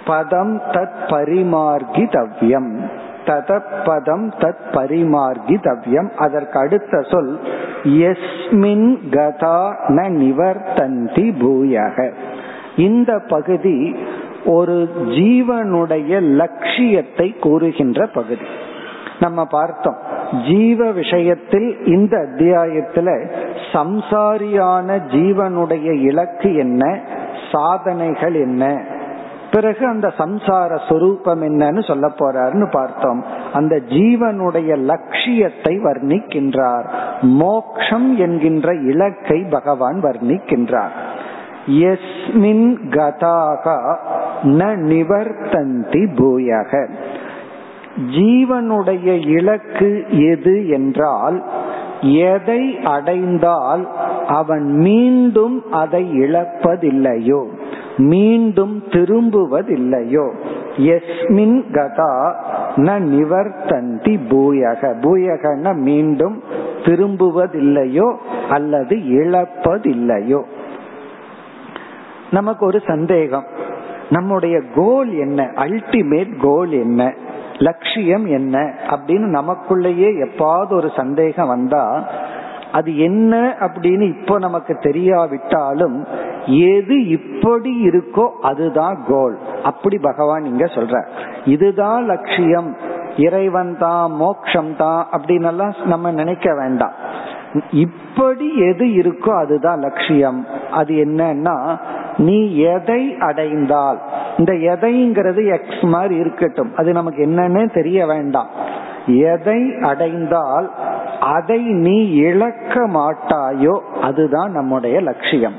[0.06, 2.89] பதம் தத் பரிமார்கிதவ்யம்.
[3.30, 7.40] ததப்பதம் தத் பரிமார்கிதவ்யம் அதற்கு அடுத்த சொல்
[7.84, 12.14] எஸ்மின் கதா ந நிவர்த்தந்தி பூயக.
[12.78, 13.96] இந்த பகுதி
[14.46, 18.48] ஒரு ஜீவனுடைய லட்சியத்தை கூறுகின்ற பகுதி.
[19.20, 19.98] நம்ம பார்த்தோம்
[20.48, 23.10] ஜீவ விஷயத்தில் இந்த அத்தியாயத்துல
[23.72, 27.00] சம்சாரியான ஜீவனுடைய இலக்கு என்ன
[27.52, 28.84] சாதனைகள் என்ன
[29.52, 33.24] பிறகு அந்த சம்சார சொரூபம் என்னன்னு சொல்ல போறாருன்னு பார்த்தோம்.
[33.54, 36.84] அந்த ஜீவனுடைய லட்சியத்தை வர்ணிக்கின்றார்.
[37.22, 40.96] மோக்ஷம் என்கின்ற இலக்கை பகவான் வர்ணிக்கின்றார்.
[41.68, 43.96] எஸ்மின் கதாகா
[44.44, 46.90] ந நிவர்த்தந்தி பூயக.
[48.18, 51.44] ஜீவனுடைய இலக்கு எது என்றால்
[52.02, 53.88] எதை அடைந்தால்
[54.28, 57.44] அவன் மீண்டும் அதை இழப்பதில்லையோ?
[58.00, 60.32] மீண்டும் திரும்புவதில்லையோ.
[60.78, 62.44] எஸ்மின் கதா
[62.76, 65.00] ந நிவர்த்தந்தி பூயக.
[65.02, 66.44] பூயகன மீண்டும்
[66.84, 68.16] திரும்புவதில்லையோ
[68.50, 70.44] அல்லது இழப்பதில்லையோ.
[72.32, 73.46] நமக்கு ஒரு சந்தேகம்.
[74.10, 75.52] நம்முடைய கோல் என்ன?
[75.56, 77.14] அல்டிமேட் கோல் என்ன?
[77.58, 78.74] லட்சியம் என்ன?
[78.90, 82.08] அப்படின்னு நமக்குள்ளேயே எப்பாவது ஒரு சந்தேகம் வந்தா
[82.72, 86.06] அது என்ன அப்படின்னு இப்போ நமக்கு தெரியாவிட்டாலும்
[86.46, 91.06] எது இப்படி இருக்கோ அதுதான் கோல் அப்படி பகவான் இங்க சொல்ற.
[91.46, 92.76] இதுதான் லட்சியம்.
[93.18, 96.92] இறைவன் தான் மோக்ஷம் தான் அப்படின்னு எல்லாம் நம்ம நினைக்க வேண்டாம்.
[97.72, 100.46] இப்படி எது இருக்கோ அதுதான் லட்சியம்.
[100.72, 101.78] அது என்னன்னா
[102.18, 104.00] நீ எதை அடைந்தால்.
[104.38, 106.72] இந்த எதைங்கிறது எக்ஸ் மாதிரி இருக்கட்டும்.
[106.76, 108.48] அது நமக்கு என்னன்னு தெரிய வேண்டாம்.
[109.06, 110.72] எதை அடைந்தால்
[111.20, 115.54] அதை நீ இழக்க மாட்டாயோ அதுதான் நம்முடைய லட்சியம்.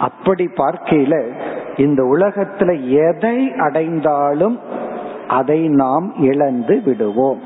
[0.00, 1.26] அப்படி பார்க்கையில
[1.76, 4.58] இந்த உலகத்துல எதை அடைந்தாலும்
[5.28, 7.40] அதை நாம் இழந்து விடுவோம்.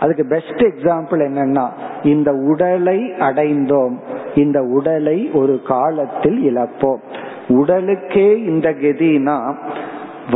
[0.00, 1.68] அதுக்கு பெஸ்ட் எக்ஸாம்பிள் என்னன்னா
[2.02, 3.98] இந்த உடலை அடைந்தோம்.
[4.34, 7.00] இந்த உடலை ஒரு காலத்தில் இழப்போம்.
[7.48, 9.54] உடலுக்கே இந்த கதினா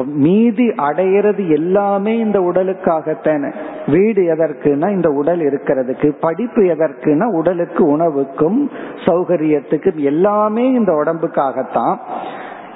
[0.05, 3.55] மீதி அடையிறது எல்லாமே இந்த உடலுக்காகத்தானே.
[3.87, 8.71] வீடு எதற்குனா இந்த உடல் இருக்கிறதுக்கு படிப்பு எதற்குனா உடலுக்கு உணவுக்கும்
[9.07, 11.97] சௌகரியத்துக்கும் எல்லாமே இந்த உடம்புக்காகத்தான்.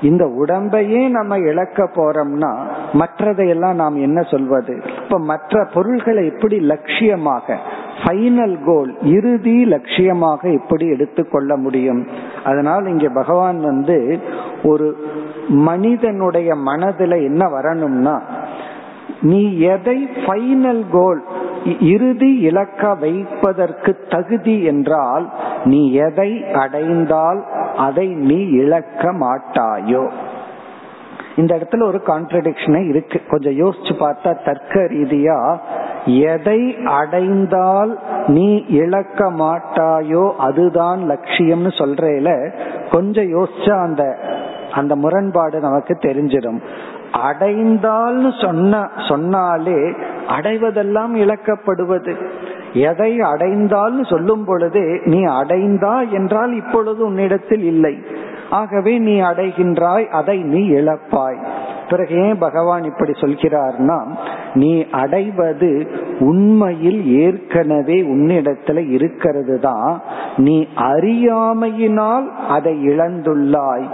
[0.02, 2.56] இந்த உடம்பையே நம்ம இழக்க போறோம்னா
[2.92, 4.82] மற்றதையெல்லாம் நாம் என்ன சொல்வது?
[5.02, 7.56] இப்ப மற்ற பொருள்களை எப்படி லட்சியமாக
[8.04, 12.06] ஃபைனல் கோல் இறுதி லட்சியமாக எப்படி எடுத்துக்கொள்ள முடியும்?
[12.44, 14.18] அதனால் இங்க பகவான் வந்து
[14.62, 14.96] ஒரு
[15.48, 18.22] மனிதனுடைய மனதுல என்ன வரணும்னா
[19.20, 21.22] நீ எதை ஃபைனல் கோல்
[21.80, 25.32] இறுதி இலக்க வைப்பதற்கு தகுதி என்றால்
[25.64, 27.44] நீ எதை அடைந்தால்
[27.76, 30.10] அதை நீ இழக்க மாட்டாயோ.
[31.36, 33.20] இந்த இடத்துல ஒரு கான்ட்ரடிக்ஷனே இருக்கு.
[33.28, 35.58] கொஞ்சம் யோசிச்சு பார்த்தா தர்க்க ரீதியா
[36.06, 42.52] எதை அடைந்தால் நீ இழக்க மாட்டாயோ அதுதான் லட்சியம்னு சொல்றேல
[42.90, 44.18] கொஞ்சம் யோசிச்சா அந்த
[44.74, 46.60] அந்த முரண்பாடு நமக்கு தெரிஞ்சிடும்.
[47.12, 49.80] அடைந்தால்னு சொன்ன சொன்னாலே
[50.28, 52.14] அடைவதெல்லாம் இழக்கப்படுவது.
[52.72, 58.04] எதை அடைந்தால்னு சொல்லும் பொழுதே நீ அடைந்தா என்றால் இப்பொழுது உன்னிடத்தில் இல்லை.
[58.50, 61.38] ஆகவே நீ அடைகின்றாய் அதை நீ இழப்பாய்.
[61.92, 63.98] பிறகு ஏன் பகவான் இப்படி சொல்கிறார்னா
[64.54, 64.72] நீ
[65.02, 65.70] அடைவது
[66.20, 69.92] உண்மையில் ஏற்கனவே உன்னிடத்துல இருக்கிறது தான்
[70.36, 70.56] நீ
[70.92, 73.86] அறியாமையினால் அதை இழந்துள்ளாய்.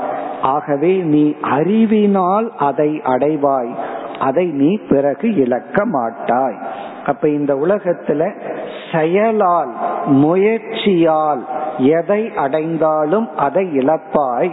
[0.54, 1.24] ஆகவே நீ
[1.56, 3.72] அறிவினால் அதை அடைவாய்.
[4.20, 6.58] அதை நீ பிறகு இழக்க மாட்டாய்.
[7.06, 8.22] அப்ப இந்த உலகத்துல
[8.92, 9.72] செயலால்
[10.22, 11.42] முயற்சியால்
[11.92, 14.52] எதை அடைந்தாலும் அதை இழப்பாய்.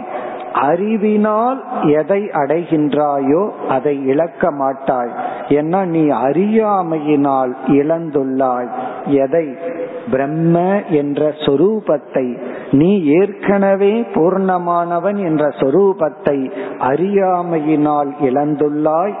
[0.60, 5.10] அறிவினால் எதை அடைகின்றாயோ அதை இழக்க மாட்டாய்.
[5.48, 8.68] ஏன்னா நீ அறியாமையினால் இழந்துள்ளாய்.
[9.06, 9.54] எதை?
[10.10, 12.38] பிரம்ம என்ற சொரூபத்தை.
[12.70, 19.14] நீ ஏற்கனவே பூர்ணமானவன் என்ற சொரூபத்தை அறியாமையினால் இழந்துள்ளாய்.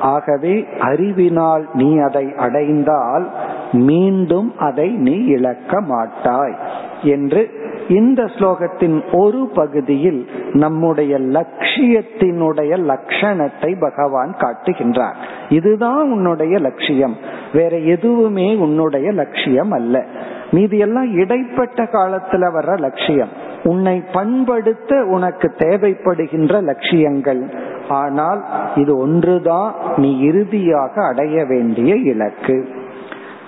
[0.00, 3.28] ஆகவே அறிவினால் நீ அதை அடைந்தால்
[3.72, 6.54] மீண்டும் அதை நீ இழக்க மாட்டாய்
[7.02, 7.50] என்று
[7.90, 15.14] இந்த ஸ்லோகத்தின் ஒரு பகுதியில் நம்முடைய லட்சியத்தினுடைய லட்சணத்தை பகவான் காட்டுகின்றார்.
[15.48, 17.16] இதுதான் உன்னுடைய லட்சியம்.
[17.52, 20.04] வேற எதுவுமே உன்னுடைய லட்சியம் அல்ல.
[20.50, 23.28] மீதி எல்லாம் இடைப்பட்ட காலத்துல வர்ற லட்சியம்.
[23.62, 27.54] உன்னை பண்படுத்த உனக்கு தேவைப்படுகின்ற லட்சியங்கள்.
[27.88, 32.68] ஆனால் இது ஒன்றுதான் நீ இறுதியாக அடைய வேண்டிய இலக்கு.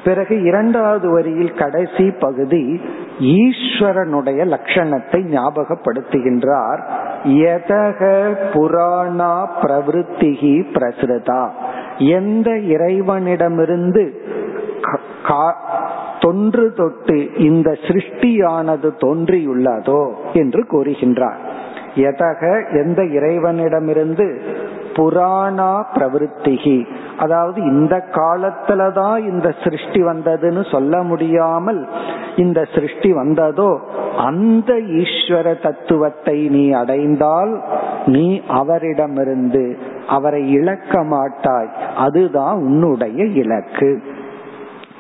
[0.05, 2.81] பிறகு இரண்டாவது வரியில் கடைசி பகுதி
[3.21, 6.81] ஈஸ்வரனுடைய லட்சணத்தை ஞாபகப்படுத்துகின்றார்.
[7.51, 8.01] எதக
[8.55, 11.45] புராணா பிரவருத்திகி பிரசுரதா.
[11.99, 14.05] எந்த இறைவனிடமிருந்து
[16.21, 21.41] தொன்று தொட்டு இந்த சிருஷ்டியானது தோன்றியுள்ளதோ என்று கூறுகின்றார்.
[22.09, 22.43] எதக
[22.85, 24.27] எந்த இறைவனிடமிருந்து
[24.97, 26.79] புராணா பிரவருத்திகி
[27.19, 31.89] அதாவது இந்த காலத்துலதான் இந்த சிருஷ்டி வந்ததுன்னு சொல்ல முடியாமல்
[32.37, 33.81] இந்த சிருஷ்டி வந்ததோ
[34.19, 37.63] அந்த ஈஸ்வர தத்துவத்தை நீ அடைந்தால்
[38.07, 41.69] நீ அவரிடமிருந்து அவரை இழக்க மாட்டாய்.
[41.97, 44.03] அதுதான் உன்னுடைய இலக்கு.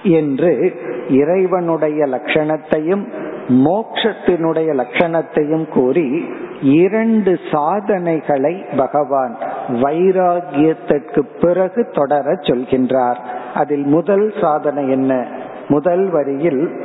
[0.02, 0.72] என்று
[1.08, 3.08] இறைவனுடைய லட்சணத்தையும்
[3.52, 6.28] மோக்ஷத்தினுடைய லட்சணத்தையும் கூறி
[6.62, 9.36] இரண்டு சாதனைகளை பகவான்
[9.68, 13.16] வைராகியத்திற்கு பிறகு தொடர சொல்கின்றார்.
[13.54, 15.26] அதில் முதல் சாதனை என்ன?
[15.68, 16.84] முதல் வரியில்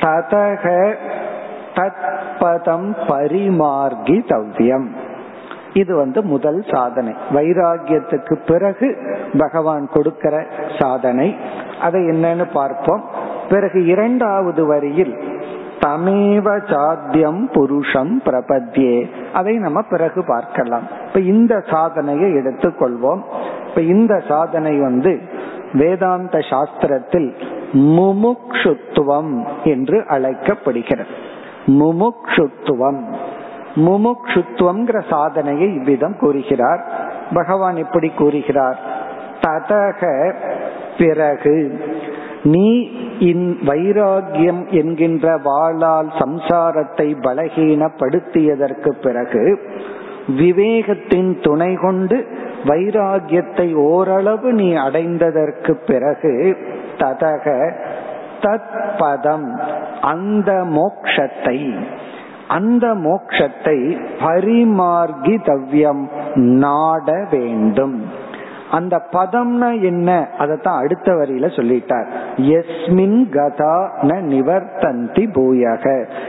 [0.00, 0.94] ததக
[1.74, 4.86] தத்பதம் பரிமார்கி தவ்யம்.
[5.72, 7.14] இது வந்து முதல் சாதனை.
[7.34, 10.46] வைராகியத்துக்கு பிறகு பகவான் கொடுக்கிற
[10.78, 11.36] சாதனை.
[11.80, 13.04] அதை என்னன்னு பார்ப்போம்.
[13.48, 15.33] பிறகு இரண்டாவது வரியில்
[15.80, 19.10] தமேவ சாத்தியம் புருஷம் பிரபத்யே.
[19.32, 20.82] அதை நம்ம பிறகு பார்க்கலாம்.
[21.06, 23.20] இப்ப இந்த சாதனையை எடுத்துக்கொள்வோம்.
[23.68, 25.20] இப்ப இந்த சாதனை வந்து
[25.72, 27.32] வேதாந்த சாஸ்திரத்தில்
[27.72, 31.10] முமுக்ஷுத்துவம் என்று அழைக்கப்படுகிறது.
[31.66, 33.02] முமுக்ஷுத்துவம்.
[33.76, 36.86] முமுக்ஷுத்துவம்ங்கிற சாதனையை இவ்விதம் கூறுகிறார்.
[37.34, 38.78] பகவான் எப்படி கூறுகிறார்.
[39.40, 40.34] ததக
[40.98, 41.84] பிறகு
[42.44, 49.58] நீ இன் வைராகியம் என்கின்ற வாளால் சம்சாரத்தை பலகீனப்படுத்தியதற்கு பிறகு
[50.38, 52.24] விவேகத்தின் துணை கொண்டு
[52.64, 56.56] வைராகியத்தை ஓரளவு நீ அடைந்ததற்கு பிறகு
[56.98, 57.46] ததக
[58.40, 59.60] தத் பதம்
[60.00, 61.58] அந்த மோக்ஷத்தை
[62.48, 63.78] அந்த மோக்ஷத்தை
[64.18, 66.02] பரிமார்கி தவ்யம்
[66.34, 68.22] நாட வேண்டும்.
[68.74, 70.28] அந்த பதம்னா என்ன?
[70.38, 72.08] அதைத்தான் அடுத்த வரியில சொல்லிட்டார்.
[72.36, 75.84] எஸ்மின் கதா ந நிவர்த்தந்தி பூயக.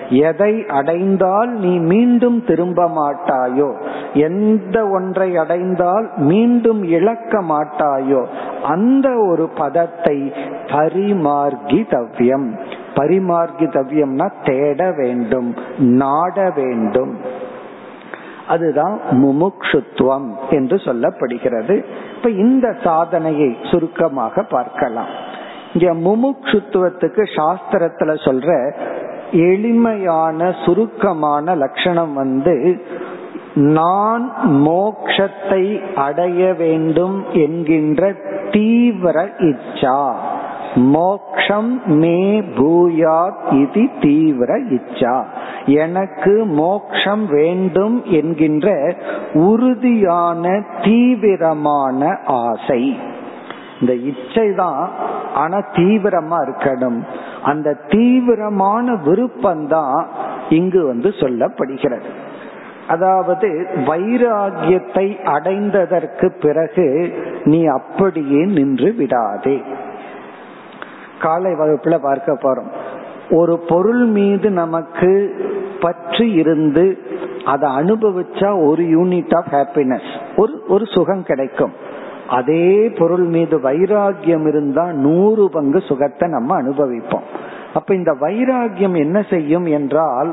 [0.09, 3.69] எதை அடைந்தால் நீ மீண்டும் திரும்ப மாட்டாயோ?
[4.13, 8.21] எந்த ஒன்றை அடைந்தால் மீண்டும் இழக்க மாட்டாயோ?
[8.63, 10.17] அந்த ஒரு பதத்தை
[10.65, 12.47] பரிமார்கி தவ்யம்
[12.95, 17.13] பரிமார்கி தவ்யம்னா தேட வேண்டும் நாட வேண்டும்.
[18.47, 21.85] அதுதான் முமுக்ஷுத்துவம் என்று சொல்லப்படுகிறது.
[22.15, 25.07] இப்ப இந்த சாதனையை சுருக்கமாக பார்க்கலாம்.
[25.73, 28.71] இங்க முமுக்ஷுத்துவத்துக்கு சாஸ்திரத்துல சொல்ற
[29.31, 32.85] எளிமையான சுருக்கமான லட்சணம் வந்து
[33.55, 35.63] நான் மோக்ஷத்தை
[35.95, 38.13] அடைய வேண்டும் என்கின்ற
[38.51, 39.99] தீவிர இச்சா.
[40.75, 45.23] மோக்ஷம் மே பூயாத் இது தீவிர இச்சா.
[45.65, 48.93] எனக்கு மோக்ஷம் வேண்டும் என்கின்ற
[49.33, 52.99] உறுதியான தீவிரமான ஆசை.
[53.81, 54.89] இந்த இச்சை தான்
[55.33, 57.01] ஆனா தீவிரமா இருக்கணும்.
[57.43, 60.05] அந்த தீவிரமான விருப்பம்தான்
[60.49, 62.09] இங்கு வந்து சொல்லப்படுகிறது.
[62.87, 67.13] அதாவது வைராகியத்தை அடைந்ததற்கு பிறகு
[67.43, 69.61] நீ அப்படியே நின்று விடாதே.
[71.25, 72.69] காலை வகுப்புல பார்க்க போறோம்.
[73.31, 75.11] ஒரு பொருள் மீது நமக்கு
[75.79, 76.85] பற்று இருந்து
[77.45, 81.73] அதை அனுபவிச்சா ஒரு யூனிட் ஆஃப் ஹாப்பினஸ் ஒரு ஒரு சுகம் கிடைக்கும்.
[82.29, 82.67] அதே
[82.99, 87.25] பொருள் மீது வைராகியம் இருந்தா நூறு பங்கு சுகத்தை நம்ம அனுபவிப்போம்.
[87.73, 90.31] அப்ப இந்த வைராகியம் என்ன செய்யும் என்றால்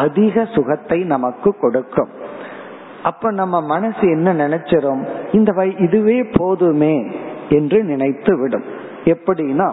[0.00, 2.10] அதிக சுகத்தை நமக்கு கொடுக்கும்.
[3.02, 5.02] அப்ப நம்ம மனசு என்ன நினைச்சிரும்?
[5.32, 6.94] இந்த வை இதுவே போதுமே
[7.48, 8.66] என்று நினைத்து விடும்.
[9.04, 9.68] எப்படின்னா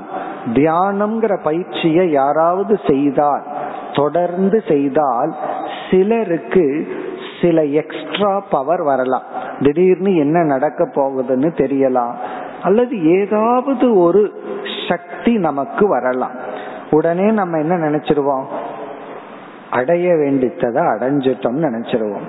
[0.53, 3.43] தியானம்ங்கிற பயிற்சியை யாராவது செய்தால்
[3.93, 5.35] தொடர்ந்து செய்தால்
[5.91, 6.87] சிலருக்கு
[7.41, 9.21] சில எக்ஸ்ட்ரா பவர் வரலாம்.
[9.59, 12.11] திடீர்னு என்ன நடக்க போகுதுன்னு தெரியலாம்.
[12.61, 14.33] அல்லது ஏதாவது ஒரு
[14.89, 16.31] சக்தி நமக்கு வரலாம்.
[16.89, 18.43] உடனே நம்ம என்ன நினைச்சிருவோம்?
[19.71, 22.27] அடைய வேண்டித்ததை அடைஞ்சிட்டோம்னு நினைச்சிருவோம்.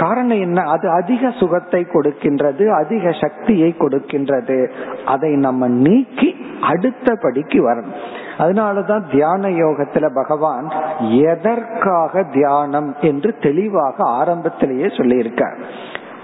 [0.00, 0.62] காரணம் என்ன?
[0.62, 4.58] அது அதிக சுகத்தை கொடுக்கின்றது அதிக சக்தியை கொடுக்கின்றது.
[5.04, 6.28] அதை நம்ம நீக்கி
[6.60, 7.94] அடுத்த படிக்கு வரணும்.
[8.38, 10.66] அதனாலதான் தியான யோகத்துல பகவான்
[11.10, 15.58] எதற்காக தியானம் என்று தெளிவாக ஆரம்பத்திலேயே சொல்லியிருக்கார்.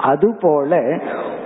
[0.01, 0.80] அதுபோல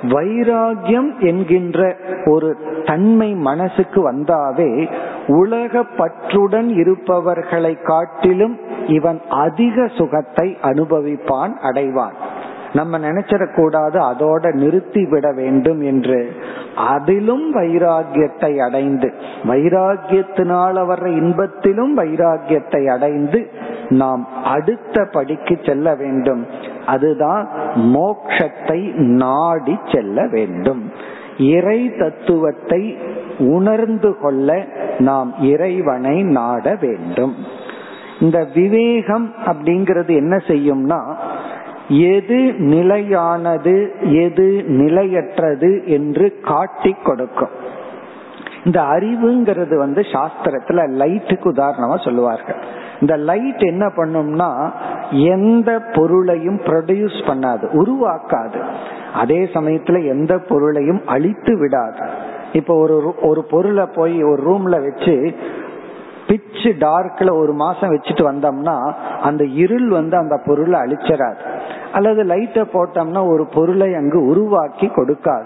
[0.03, 4.91] வைராகியம் என்கின்ற ஒரு தன்மை மனசுக்கு வந்தாவே
[5.27, 12.15] உலக பற்றுடன் இருப்பவர்களை காட்டிலும் இவன் அதிக சுகத்தை அனுபவிப்பான் அடைவான்.
[12.73, 16.33] நம்ம நினைச்சிடக்கூடாது அதோட நிறுத்தி விட வேண்டும் என்று.
[16.77, 19.13] அதிலும் வைராகியத்தை அடைந்து
[19.45, 23.51] வைராகியத்தினால் வர்ற இன்பத்திலும் வைராகியத்தை அடைந்து
[23.89, 26.47] நாம் அடுத்த படிக்கு செல்ல வேண்டும்.
[26.87, 30.93] அதுதான் மோக்ஷத்தை நாடி செல்ல வேண்டும்.
[31.39, 32.99] இறை தத்துவத்தை
[33.39, 34.65] உணர்ந்து கொள்ள
[34.99, 37.35] நாம் இறைவனை நாட வேண்டும்.
[38.21, 41.01] இந்த விவேகம் அப்படிங்கிறது என்ன செய்யும்னா
[41.91, 47.49] எது நிலையானது எது நிலையற்றது என்று காட்டி கொடுக்கும்.
[48.65, 52.57] இந்த அறிவுங்கிறது வந்து சாஸ்திரத்துல லைட்டுக்கு உதாரணமா சொல்லுவார்கள்.
[53.01, 54.71] இந்த லைட் என்ன பண்ணும்னா
[55.11, 58.63] எந்த பொருளையும் ப்ரொடியூஸ் பண்ணாது உருவாக்காது.
[59.15, 62.09] அதே சமயத்துல எந்த பொருளையும் அழித்து விடாது.
[62.53, 65.35] இப்ப ஒரு ஒரு பொருளை போய் ஒரு ரூம்ல வச்சு
[66.27, 71.59] பிச்சு டார்க்ல ஒரு மாசம் வச்சுட்டு வந்தோம்னா அந்த இருள் வந்து அந்த பொருளை அழிச்சிடாது
[71.93, 75.45] அல்லது லைட்டை போட்டோம்னா ஒரு பொருளை அங்கு உருவாக்கி கொடுக்காது.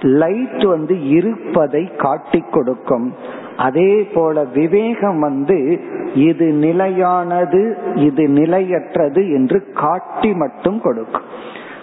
[0.00, 3.14] லைட் வந்து இருப்பதை காட்டி கொடுக்கும்.
[3.56, 5.80] அதே போல விவேகம் வந்து
[6.14, 11.28] இது நிலையானது இது நிலையற்றது என்று காட்டி மட்டும் கொடுக்கும்.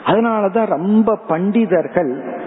[0.05, 2.37] அதனாலதான் ரொம்ப பண்டிதர்கள்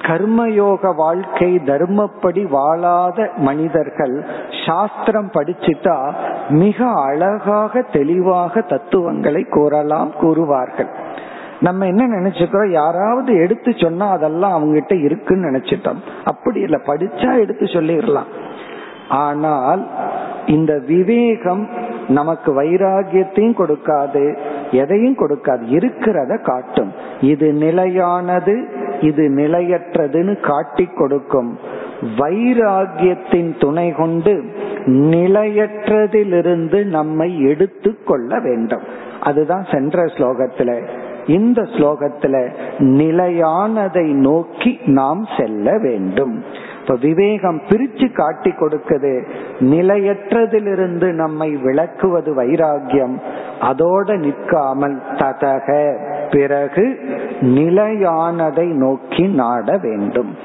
[0.00, 4.24] கர்மயோக வாழ்க்கை தர்மப்படி வாழாத மனிதர்கள்
[4.66, 5.96] சாஸ்திரம் படிச்சுட்டா
[6.48, 10.90] மிக அழகாக தெளிவாக தத்துவங்களை கூறலாம் கூறுவார்கள்.
[11.60, 12.70] நம்ம என்ன நினைச்சுக்கிறோம்?
[12.70, 16.00] யாராவது எடுத்து சொன்னா அதெல்லாம் அவங்ககிட்ட இருக்குன்னு நினைச்சிட்டோம்.
[16.24, 18.30] அப்படி இல்லை படிச்சா எடுத்து சொல்லிடலாம்.
[19.08, 19.86] ஆனால்
[20.46, 21.68] இந்த விவேகம்
[22.10, 24.38] நமக்கு வைராகியத்தையும் கொடுக்காது
[24.70, 26.92] எதையும் கொடுக்காது இருக்கிறத காட்டும்.
[27.20, 31.58] இது நிலையானது இது நிலையற்றதுன்னு காட்டி கொடுக்கும்.
[32.16, 34.44] வைராகியத்தின் துணை கொண்டு
[34.86, 38.82] நிலையற்றதிலிருந்து நம்மை எடுத்து கொள்ள வேண்டும்.
[39.20, 40.88] அதுதான் சென்ற ஸ்லோகத்துல.
[41.26, 42.36] இந்த ஸ்லோகத்துல
[42.78, 46.44] நிலையானதை நோக்கி நாம் செல்ல வேண்டும்.
[46.90, 49.28] இப்ப விவேகம் பிரிச்சு காட்டி கொடுக்குது.
[49.60, 53.18] நிலையற்றதிலிருந்து நம்மை விளக்குவது வைராகியம்
[53.60, 55.96] அதோட நிற்காமல் ததக.
[56.30, 56.98] பிறகு
[57.40, 60.36] நிலையானதை நோக்கி நாட வேண்டும்.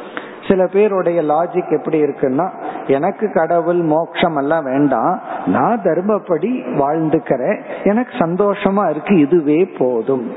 [0.47, 2.49] சில பேருடைய லாஜிக் எப்படி இருக்குன்னா
[2.87, 5.19] எனக்கு கடவுள் மோட்சம் எல்லாம் வேண்டாம்.
[5.45, 7.61] நான் தர்மப்படி வாழ்ந்துக்கிறேன்.
[7.83, 9.19] எனக்கு சந்தோஷமா இருக்கு.
[9.19, 10.31] இதுவே போதும்.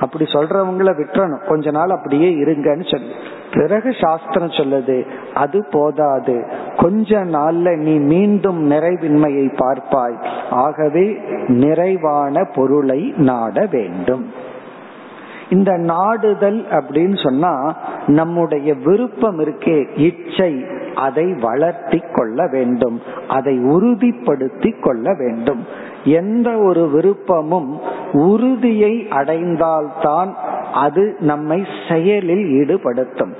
[0.00, 1.46] அப்படி சொல்றவங்கள விட்டுறணும்.
[1.46, 3.12] கொஞ்ச நாள் அப்படியே இருங்கன்னு சொல்லு.
[3.52, 6.50] பிறகு சாஸ்திரம் சொல்லுது அது போதாது.
[6.76, 10.26] கொஞ்ச நாள்ல நீ மீண்டும் நிறைவின்மையை பார்ப்பாய்.
[10.50, 14.30] ஆகவே நிறைவான பொருளை நாட வேண்டும்.
[15.48, 17.76] இந்த நாடுதல் அப்படின்னு சொன்னா
[18.06, 20.64] நம்முடைய விருப்பம் இருக்கே இச்சை
[20.94, 23.00] அதை வளர்த்தி கொள்ள வேண்டும்.
[23.28, 25.66] அதை உறுதிப்படுத்தி கொள்ள வேண்டும்.
[26.04, 27.78] எந்த ஒரு விருப்பமும்
[28.14, 30.32] உறுதியை அடைந்தால்தான்
[30.74, 33.32] அது நம்மை செயலில் ஈடுபடுத்தும்.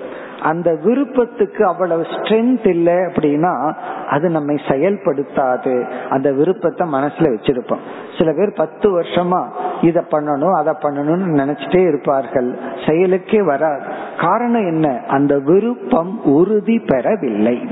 [0.42, 3.74] அந்த விருப்பத்துக்கு அவ்வளவு ஸ்ட்ரென்த் இல்லை அப்படின்னா
[4.08, 5.90] அது நம்மை செயல்படுத்தாது.
[6.08, 7.78] அந்த விருப்பத்தை மனசுல வச்சிருப்போம்.
[8.18, 9.44] சில பேர் பத்து வருஷமா
[9.80, 12.58] இதை பண்ணணும் அதை பண்ணணும்னு நினைச்சிட்டே இருப்பார்கள்.
[12.86, 13.82] செயலுக்கே வராது.
[14.18, 15.00] காரணம் என்ன?
[15.08, 17.68] அந்த விருப்பம் உறுதி பெறவில்லை.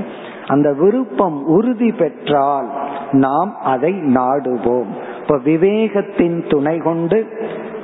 [0.47, 2.69] அந்த விருப்பம் உறுதி பெற்றால்
[3.11, 5.12] நாம் அதை நாடுவோம்.
[5.23, 7.17] இப்ப விவேகத்தின் துணை கொண்டு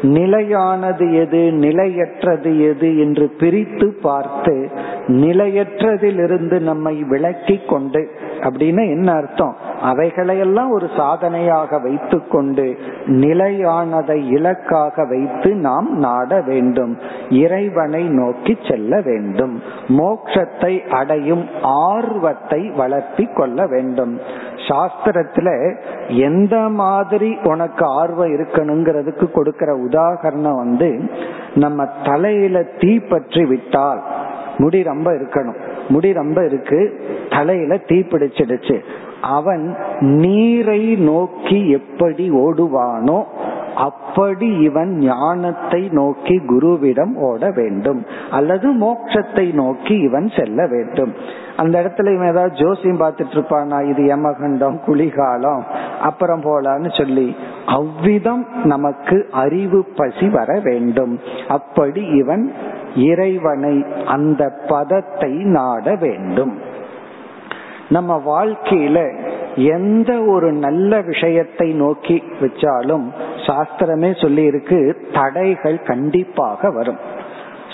[0.01, 4.69] நிலையானது எது நிலையற்றது எது என்று பிரித்து பார்த்து
[5.07, 9.55] நிலையற்றதிலிருந்து நம்மை விளக்கி கொண்டு அப்படின்னு என்ன அர்த்தம்?
[9.81, 12.77] அவைகளையெல்லாம் ஒரு சாதனையாக வைத்துக்கொண்டு
[13.07, 16.97] நிலையானதை இலக்காக வைத்து நாம் நாட வேண்டும்
[17.29, 24.19] இறைவனை நோக்கி செல்ல வேண்டும் மோட்சத்தை அடையும் ஆர்வத்தை வளர்த்தி கொள்ள வேண்டும்.
[24.67, 25.75] சாஸ்திரத்துல
[26.07, 30.89] எந்த மாதிரி உனக்கு ஆர்வம் இருக்கணுங்கிறதுக்கு கொடுக்கிற உதாகரணம் வந்து
[31.55, 34.01] நம்ம தலையில தீ பற்றி விட்டால்
[34.57, 35.59] முடி ரொம்ப இருக்கணும்.
[35.89, 36.79] முடி ரொம்ப இருக்கு
[37.29, 38.75] தலையில தீ பிடிச்சிடுச்சு.
[39.37, 39.63] அவன்
[40.23, 43.19] நீரை நோக்கி எப்படி ஓடுவானோ
[43.75, 47.99] அப்படி இவன் ஞானத்தை நோக்கி குருவிடம் ஓட வேண்டும்.
[48.31, 51.11] அல்லது மோட்சத்தை நோக்கி இவன் செல்ல வேண்டும்.
[51.57, 53.77] அந்த இடத்துல இவன் ஏதாவது ஜோசியம் பார்த்துட்டு இருப்பானா?
[53.89, 55.63] இது யமகண்டம் குளிகாலம்
[56.01, 57.27] அப்புறம் போலான்னு சொல்லி
[57.77, 61.19] அவ்விதம் நமக்கு அறிவு பசி வர வேண்டும்.
[61.47, 62.53] அப்படி இவன்
[62.95, 66.53] இறைவனை அந்த பதத்தை நாட வேண்டும்.
[67.89, 68.97] நம்ம வாழ்க்கையில
[69.55, 73.05] எந்த ஒரு நல்ல விஷயத்தை நோக்கி வச்சாலும்
[73.45, 74.79] சாஸ்திரமே சொல்லி இருக்கு
[75.13, 76.99] தடைகள் கண்டிப்பாக வரும்.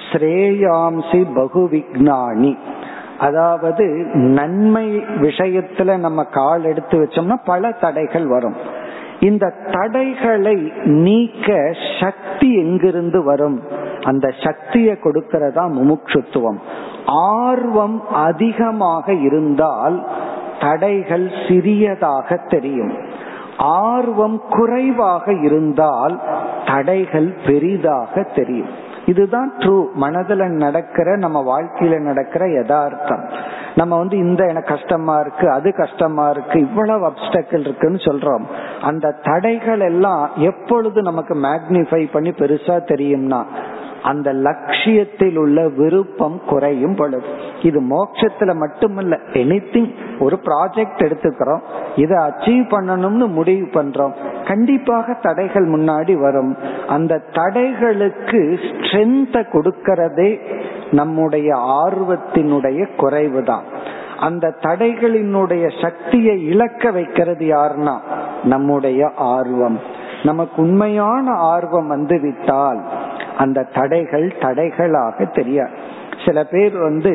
[0.08, 2.54] ஸ்ரேயாம்சி பகுவிக்ஞானி
[3.18, 4.88] அதாவது நன்மை
[5.22, 8.58] விஷயத்துல நம்ம கால் எடுத்து வச்சோம்னா பல தடைகள் வரும்.
[9.20, 13.61] இந்த தடைகளை நீக்க சக்தி எங்கிருந்து வரும்?
[14.03, 16.57] அந்த சக்தியை கொடுக்கிறதா முமுட்சுத்துவம்.
[17.05, 20.05] ஆர்வம் அதிகமாக இருந்தால்
[20.59, 22.93] தடைகள் சிறியதாக தெரியும்.
[23.57, 26.20] ஆர்வம் குறைவாக இருந்தால்
[26.66, 28.84] தடைகள் பெரிதாக தெரியும்.
[29.06, 33.24] இதுதான் ட்ரூ மனதுல நடக்கிற நம்ம வாழ்க்கையில நடக்கிற யதார்த்தம்.
[33.76, 38.43] நம்ம வந்து இந்த எனக்கு கஷ்டமா இருக்கு அது கஷ்டமா இருக்கு இவ்வளவு அப்டக்கிள் இருக்குன்னு சொல்றோம்.
[38.82, 43.43] அந்த தடைகள் எல்லாம் எப்பொழுது நமக்கு மேக்னிஃபை பண்ணி பெருசா தெரியும்னா
[44.06, 47.24] அந்த லட்சியத்தில் உள்ள விருப்பம் குறையும் பொழுது.
[47.62, 51.62] இது மோட்சத்துல மட்டுமல்ல எனிதிங் ஒரு ப்ராஜெக்ட் எடுத்துக்கிறோம்
[51.95, 54.14] இதை அச்சீவ் பண்ணணும்னு முடிவு பண்றோம்.
[54.47, 56.58] கண்டிப்பாக தடைகள் முன்னாடி வரும்.
[56.88, 60.39] அந்த தடைகளுக்கு ஸ்ட்ரென்த்தை கொடுக்கறதே
[60.91, 63.64] நம்முடைய ஆர்வத்தினுடைய குறைவுதான்.
[64.20, 67.99] அந்த தடைகளினுடைய சக்தியை இழக்க வைக்கிறது யாருன்னா
[68.43, 69.80] நம்முடைய ஆர்வம்.
[70.24, 72.84] நமக்கு உண்மையான ஆர்வம் வந்து விட்டால்
[73.38, 75.76] அந்த தடைகள் தடைகளாக தெரியாது
[76.26, 77.14] சில பேர் வந்து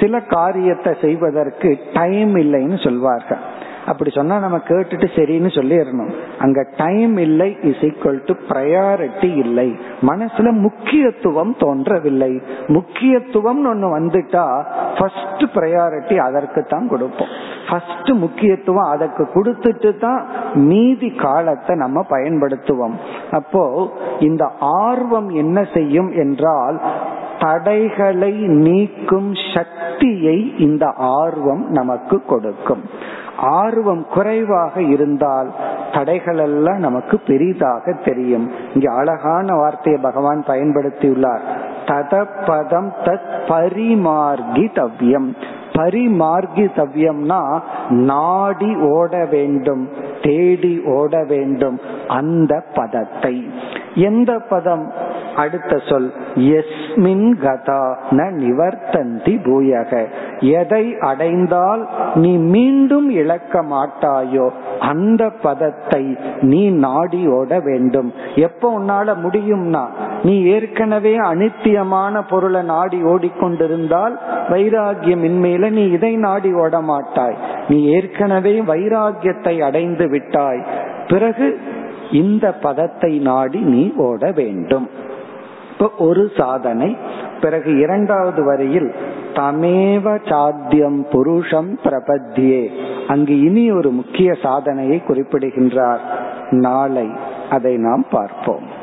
[0.00, 3.42] சில காரியத்தை செய்வதற்கு டைம் இல்லைன்னு சொல்வார்கள்.
[3.90, 6.12] அப்படி சொன்னா நம்ம கேட்டுட்டு சரின்னு சொல்லிடணும்.
[6.44, 9.68] அங்க டைம் இல்லை இஸ் ஈக்வல் டு ப்ரையாரிட்டி இல்லை.
[10.10, 12.32] மனசுல முக்கியத்துவம் தோன்றவில்லை.
[12.76, 14.44] முக்கியத்துவம் ஒண்ணு வந்துட்டா
[14.98, 17.32] ஃபர்ஸ்ட் ப்ரையாரிட்டி அதற்கு தான் கொடுப்போம்.
[17.68, 20.22] ஃபர்ஸ்ட் முக்கியத்துவம் அதற்கு கொடுத்துட்டு தான்
[20.70, 22.96] மீதி காலத்தை நம்ம பயன்படுத்துவோம்.
[23.40, 23.64] அப்போ
[24.28, 26.78] இந்த ஆர்வம் என்ன செய்யும் என்றால்
[27.44, 28.32] தடைகளை
[28.66, 30.84] நீக்கும் சக்தியை இந்த
[31.18, 32.82] ஆர்வம் நமக்கு கொடுக்கும்.
[33.38, 35.50] ஆர்வம் குறைவாக இருந்தால்
[35.92, 38.50] தடைகள் எல்லாம் நமக்கு பெரிதாக தெரியும்.
[38.74, 41.40] இங்க அழகான வார்த்தையை பகவான் பயன்படுத்தியுள்ளார்.
[41.86, 44.72] தத பதம் தத் பரிமார்கி
[45.78, 49.88] தவ்யம் பரிமார்கி தவ்யம்னா நாடி ஓட வேண்டும்
[50.20, 53.48] தேடி ஓட வேண்டும் அந்த பதத்தை.
[53.94, 54.92] எந்த பதம்?
[55.36, 60.06] அடுத்த சொல் எஸ்மின் கதா ந நிவர்த்தந்தி பூயக.
[60.40, 68.12] எதை அடைந்தால் நீ மீண்டும் இழக்க மாட்டாயோ அந்த பதத்தை நீ நாடி ஓட வேண்டும்.
[68.34, 69.84] எப்போ உன்னால முடியும்னா
[70.22, 74.12] நீ ஏற்கனவே அனித்தியமான பொருளை நாடி ஓடிக்கொண்டிருந்தால்
[74.48, 77.36] வைராகியம் இன்மையில நீ இதை நாடி ஓட மாட்டாய்
[77.68, 80.64] நீ ஏற்கனவே வைராகியத்தை அடைந்து விட்டாய்.
[81.06, 81.58] பிறகு
[82.12, 84.88] இந்த பதத்தை நாடி நீ ஓட வேண்டும்.
[85.72, 86.96] இப்ப ஒரு சாதனை.
[87.40, 88.94] பிறகு இரண்டாவது வரியில்
[89.34, 92.68] தமேவ சாத்தியம் புருஷம் பிரபத்தியே.
[93.08, 96.00] அங்கு இனி ஒரு முக்கிய சாதனையை குறிப்பிடுகின்றார்.
[96.50, 97.10] நாளை
[97.50, 98.82] அதை நாம் பார்ப்போம்.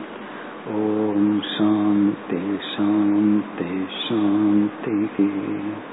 [0.68, 3.40] ॐ शां तेषां
[3.80, 5.91] शान्तिः।